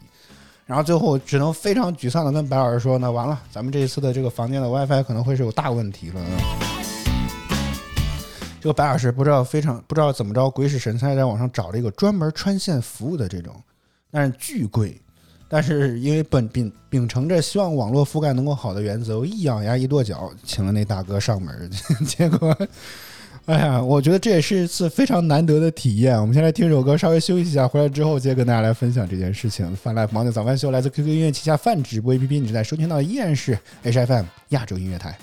[0.66, 6.20] 然后最后只能非常沮丧的跟白老师说：“那完了，咱们这一次的这个房间的 WiFi 可能会是有大问题了。”
[8.68, 13.52] 个白老师不知道非常不知道怎么着，鬼使神差在网上找了一个专门穿线服务的这种，
[14.12, 14.96] 但是巨贵。
[15.50, 21.70] 但是因为本秉秉承着希望网络覆盖能够好的原则，我一咬牙一跺脚，请了那大哥上门。
[22.06, 22.54] 结果，
[23.46, 26.20] 哎呀，我觉得这也是一次非常难得的体验。
[26.20, 29.74] 我们先来听首歌，稍微休息一下，回来之后接着跟大家来分享这件事情。
[29.74, 35.18] 泛 live 盲点早饭秀来自 QQ 音乐旗下泛直播 APP，你正在收听到的依然是 HFM 亚洲音乐台。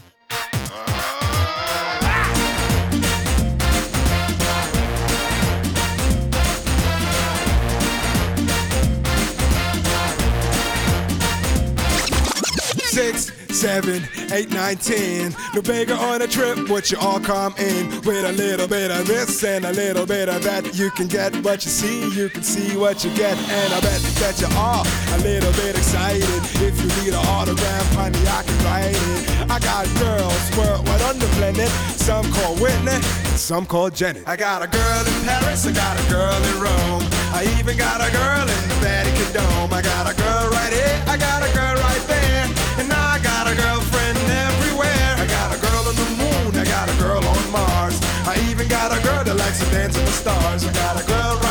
[12.95, 15.35] Six, seven, eight, nine, ten.
[15.53, 19.05] No bigger on a trip, would you all come in with a little bit of
[19.05, 20.73] this and a little bit of that?
[20.73, 23.99] You can get what you see, you can see what you get, and I bet
[24.23, 26.23] that you are all a little bit excited.
[26.63, 29.51] If you need an autograph, honey, I can write it.
[29.51, 31.67] I got girls worldwide on the planet,
[31.99, 33.01] some call Whitney,
[33.35, 34.21] some call Jenny.
[34.25, 37.03] I got a girl in Paris, I got a girl in Rome.
[37.35, 39.73] I even got a girl in the Vatican Dome.
[39.73, 41.94] I got a girl right here, I got a girl right
[49.45, 50.65] like she dancing with stars.
[50.65, 51.44] I got a girl.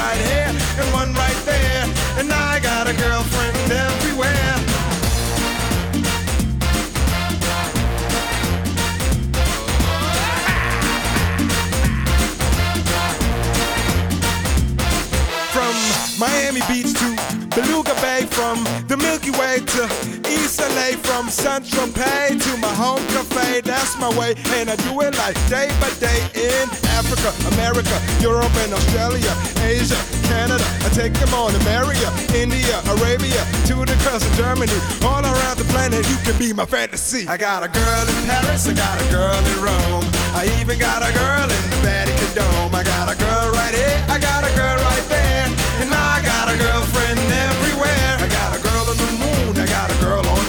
[18.34, 18.58] From
[18.90, 19.82] the Milky Way to
[20.26, 23.60] East LA, from Central Pay to my home cafe.
[23.60, 26.66] That's my way, and I do it like day by day in
[26.98, 29.30] Africa, America, Europe, and Australia,
[29.62, 30.66] Asia, Canada.
[30.82, 33.38] I take them on America, India, Arabia,
[33.70, 36.02] to the coast of Germany, all around the planet.
[36.10, 37.28] You can be my fantasy.
[37.28, 41.06] I got a girl in Paris, I got a girl in Rome, I even got
[41.06, 42.74] a girl in the Vatican Dome.
[42.74, 45.13] I got a girl right here, I got a girl right there,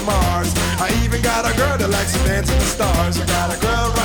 [0.06, 0.54] Mars.
[0.78, 3.20] I even got a girl that likes to dance with the stars.
[3.20, 3.95] I got a girl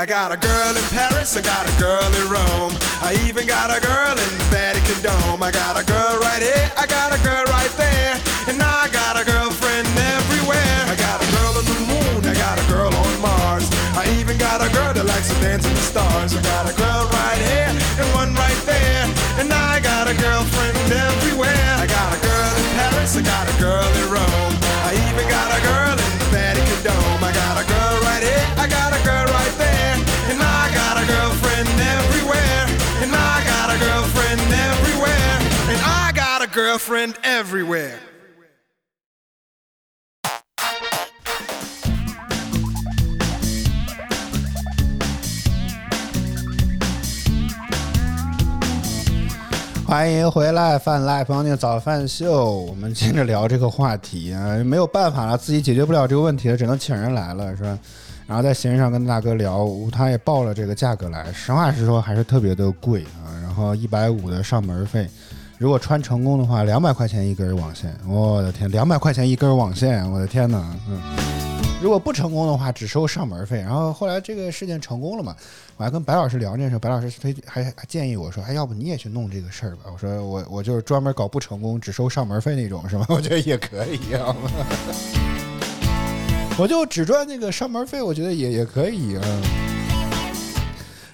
[0.00, 2.72] I got a girl in Paris, I got a girl in Rome.
[3.04, 5.42] I even got a girl in Vatican Dome.
[5.42, 8.16] I got a girl right here, I got a girl right there.
[8.48, 9.84] And I got a girlfriend
[10.16, 10.80] everywhere.
[10.88, 13.68] I got a girl on the moon, I got a girl on Mars.
[13.92, 16.32] I even got a girl that likes to dance in the stars.
[16.32, 17.19] I got a girl right
[36.70, 37.94] girlfriend everywhere.
[49.84, 52.60] 欢迎回来，饭来朋友早饭秀。
[52.60, 57.76] 我们接着聊这个话题啊，没有办法了，自己解决不了这个问题了，只能请人来了，是吧？
[58.28, 63.26] 然后在闲鱼上跟大哥聊，他也报了这个价格来，实话实说还是特别的贵啊。
[63.42, 65.10] 然后一百五的上门费，
[65.60, 70.98] 如果穿成功的话，两百块钱一根网线，我的天，两百块钱一根网线，我的天哪，嗯。
[71.82, 73.60] 如果不成功的话，只收上门费。
[73.60, 75.36] 然后后来这个事件成功了嘛，
[75.76, 79.82] 我还跟白老师聊这事，白老师推还还建议我说，哎，要不你也去弄这个事儿吧？
[79.92, 83.04] 我说我我就是专门搞不成功只收上门费那种，是吧？
[83.12, 84.34] 我觉得也可以啊。
[86.56, 89.22] 我就只赚那个上门费，我觉得也也可以啊。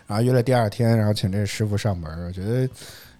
[0.07, 2.69] 然后约了第二天，然后请这师傅上门，我觉得，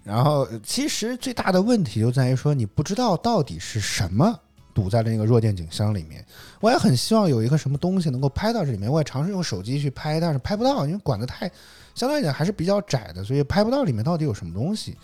[0.07, 4.39] 然后其实最大的问题就在于说，你不知道到底是什么。
[4.73, 6.23] 堵在了那个弱电井箱里面，
[6.61, 8.93] 我也很希望有一个什么东西能够拍到这里面。
[8.93, 11.51] 我也尝试用手机去拍，但是拍不到，因为管子太
[11.95, 14.95] 相对来讲还是比较窄的，所以拍不到里面到底有什么东西。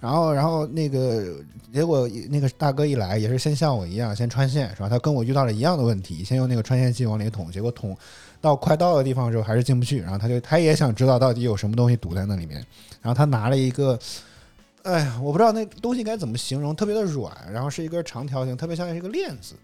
[0.00, 1.36] 然后，然后那个
[1.70, 4.88] 结果那个大哥一来也是先像我一样先穿线是吧？
[4.88, 7.94] 他跟我遇到了一样的问题，先用那个穿线器往里捅，结果捅
[8.40, 10.00] 到快到的地方的时候还是进不去。
[10.00, 12.64] 然后他就他也想知道到底有什么东西堵在那里面。
[13.02, 13.98] 然后他拿了一个。
[14.84, 19.54] 哎呀，我不知道那东西该怎么形容，特别的软，然后是一根长条形，特别像是一个链子，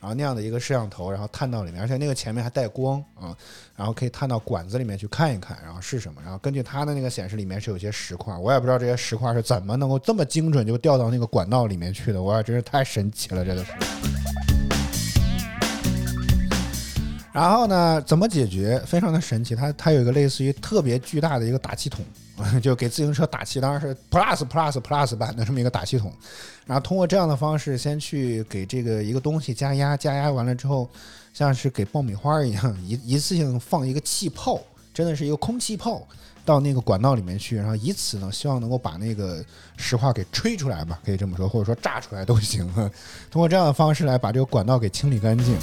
[0.00, 3.34] 然后那样的一个摄像头，然后探到里面，而且那个前面还带光啊，
[3.74, 13.72] 然后可以探到管子里面去看一看，然后是什么，然后根据它的那个显示里面是有些石块，我也不知道这些石块是怎么能够这么精准就掉到那个管道里面去的，哇真是太神奇了，真的是。
[17.36, 18.82] 然后呢，怎么解决？
[18.86, 22.02] 非常的神奇，它它有一个类似于特别巨大的一个打气筒。
[22.62, 26.12] 就给自行车打气，当然是 Plus Plus Plus 版的这么一个打气筒，
[26.66, 30.88] 然后通过这样的方式，先去给这个一个东西加压，加压完了之后，
[31.32, 34.60] 像是给爆米花一样，一 一次性放一个气泡，
[34.92, 36.06] 真的是一个空气泡
[36.44, 39.42] 到那个管道里面去，然后以此呢，希望能够把那个
[39.78, 42.70] 石化给吹出来吧，可以这么说，或者说炸出来都行。
[43.30, 45.56] 通过这样的方式来把这个管道给清理干净。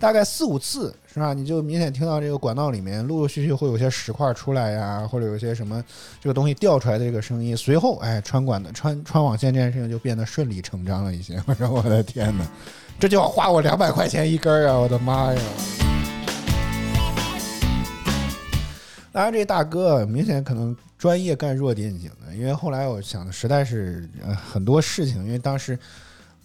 [0.00, 1.34] 大概四五次是吧？
[1.34, 5.84] 你就明显听到这个管道里面陆陆续续会有些石块出来呀，或者有些什么
[6.18, 7.54] 这个东西掉出来的这个声音。
[7.54, 11.38] 随后，哎，穿管的穿穿网线这件事情就变得顺理成章了一些。
[11.46, 12.46] 我说我的天哪，
[12.98, 14.78] 这就要花我两百块钱一根啊！
[14.78, 15.40] 我的妈呀！
[19.12, 25.78] 当然，这大哥明显可能专业干弱电井的，因为后来我想的实在是呃很多事情，因为当时。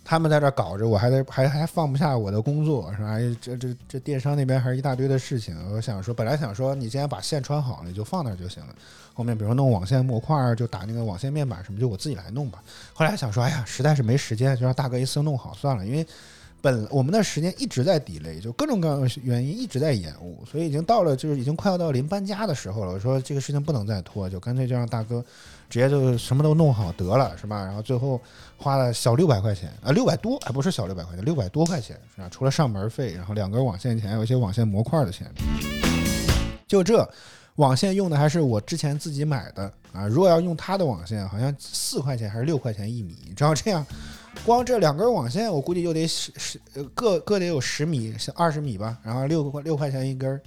[0.08, 3.18] 他们在这搞着，我还在还还放不下我的工作，是吧？
[3.41, 5.58] 这这这电商那边还是一大堆的事情。
[5.74, 8.76] 我想说，本来想说，你既然把线穿好了，你就放那就行了。
[9.16, 12.62] 后面比如说弄网线模块，就打那个网线面板什么，就我自己来弄吧。
[12.93, 15.84] 后来想说，哎呀，实在是没时间，就让大哥一次弄好算了。
[15.84, 16.06] 因为
[16.62, 22.93] 本我们的时间一直在抵雷，就各种各样的原因一直在延误，所以已经到了就是已经快要到临搬家的时候了。
[22.93, 25.26] 我说这个事情不能再拖，就干脆就让大哥。
[25.68, 27.66] 直接就什么都弄好得了，是吧？
[27.66, 28.22] 然后最后
[28.58, 32.28] 花了小六百块钱啊，六百多，还不是小六百块钱，六百多块钱是吧？
[32.30, 35.30] 除了上门费，然后两根网线钱，有一些网线模块的钱，
[36.68, 37.08] 就这
[37.56, 40.08] 网线用的还是我之前自己买的啊。
[40.08, 43.16] 如果要用他的网线，好像四块钱还是六块钱一米。
[43.36, 43.86] 只要这样，
[44.45, 48.97] 光这两根网线，我估计就得十十呃各各得有十米，二十米吧。
[49.03, 50.41] 然后六块六块钱一根。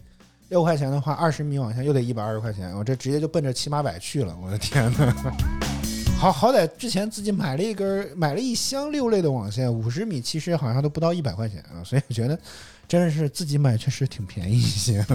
[0.49, 4.35] 六块钱的话，二十米网线又得一百二十块钱，我这直接就奔着七八百去了。
[4.43, 5.78] 我的天哪！
[6.19, 12.37] 好好歹之前自己买了一根，买了一箱六类的网线，五十米其实好像都不到一百块钱啊， 所以我觉得
[12.89, 15.07] 真的是自己买确实挺便宜一些。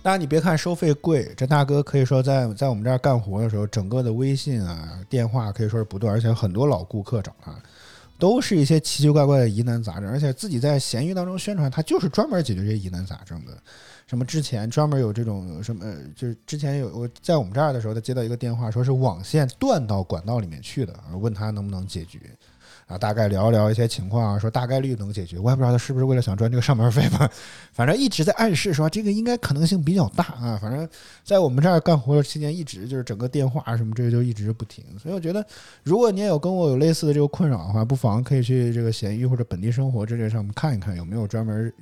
[0.00, 7.52] 当然你别看收费贵，这大哥可以说在在我们这儿干活的时候，整个的微信啊、电话可以说是不断，而且很多老顾客找他。
[8.16, 13.60] 都是一些奇奇怪怪的疑难杂症，而且自己在闲鱼当中宣传，他就是专门解决这些疑难杂症的。
[14.10, 15.84] 什么之前专门有这种什么，
[16.16, 22.18] 就是之前有我在我们这儿的时候，他接到一个电话，说是网线断到管道里面去的，问他能不能解决。
[22.90, 25.38] 啊，大概聊一聊一些情况啊，说大概率能解决。
[25.38, 27.30] 我也不知道他是不是为了想赚这个上门费吧，
[27.72, 30.58] 反正一直在暗示说这个应该可能性比较大啊。
[30.60, 30.88] 反正
[31.22, 34.84] 在我们这儿干活的期间，一直就是整个电话什么这些就一直不停。
[34.98, 35.46] 所以我觉得，
[35.84, 41.72] 如果你也有跟我有类似的这个困扰的话，不妨可以去这个闲鱼或者本地生活这类上面看一看，有没有专门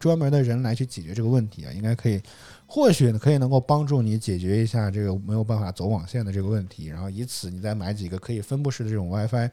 [0.00, 1.72] 专门的人来去解决这个问题啊？
[1.72, 2.18] 应该可以，
[2.66, 9.50] 或许可以能够帮助你解决一下这个没有办法走网线的这个问题，然后以此你再买几个可以分布式的这种 WiFi。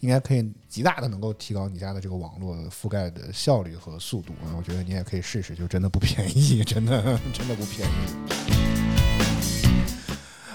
[0.00, 4.54] 应该可以极大的能够提高你家的这个网络覆盖的效率和速度啊！
[4.56, 7.92] 我觉得你也可以试试，就真的不便宜，真的真的不便宜。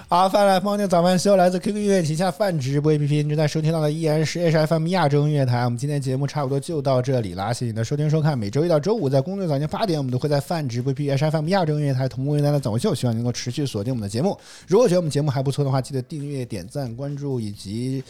[0.08, 5.66] 好，饭来方宁早饭秀来自 QQ 音乐旗下饭直播 APP，您正在收听到的依然是 HFM 亚洲音乐台。
[5.66, 8.38] 我们今天节目差不多就到这里啦，谢谢你的收听收看。
[8.38, 14.38] 每周一到周五在工作早间八点，我们都会在饭直播 APP HFM 亚洲音乐台同步为大家的早秀，希望能够持续锁定我们的节目。
[14.68, 18.04] 如果觉得我们节目还不错的话，记得订阅、点赞、关注以及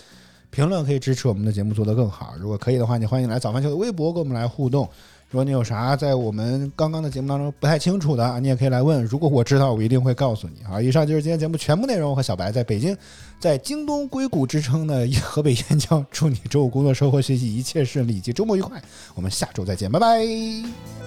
[0.54, 2.36] 评论，可以支持我们的节目做得更好。
[2.40, 4.88] 如果可以的话，你欢迎来早饭秀的微博跟我们来互动。
[5.32, 9.04] 如果你有啥在我们刚刚的节目当中不太清楚的，你也可以来问。
[9.04, 10.64] 如果我知道，我一定会告诉你。
[10.64, 12.12] 好，以上就是今天节目全部内容。
[12.12, 12.96] 我和小白在北京，
[13.40, 18.80] 在京东硅谷之称的河北燕郊，祝你周五工作、生活、学习一切顺利，以及周末愉快。
[19.16, 21.03] 我们下周再见，拜拜。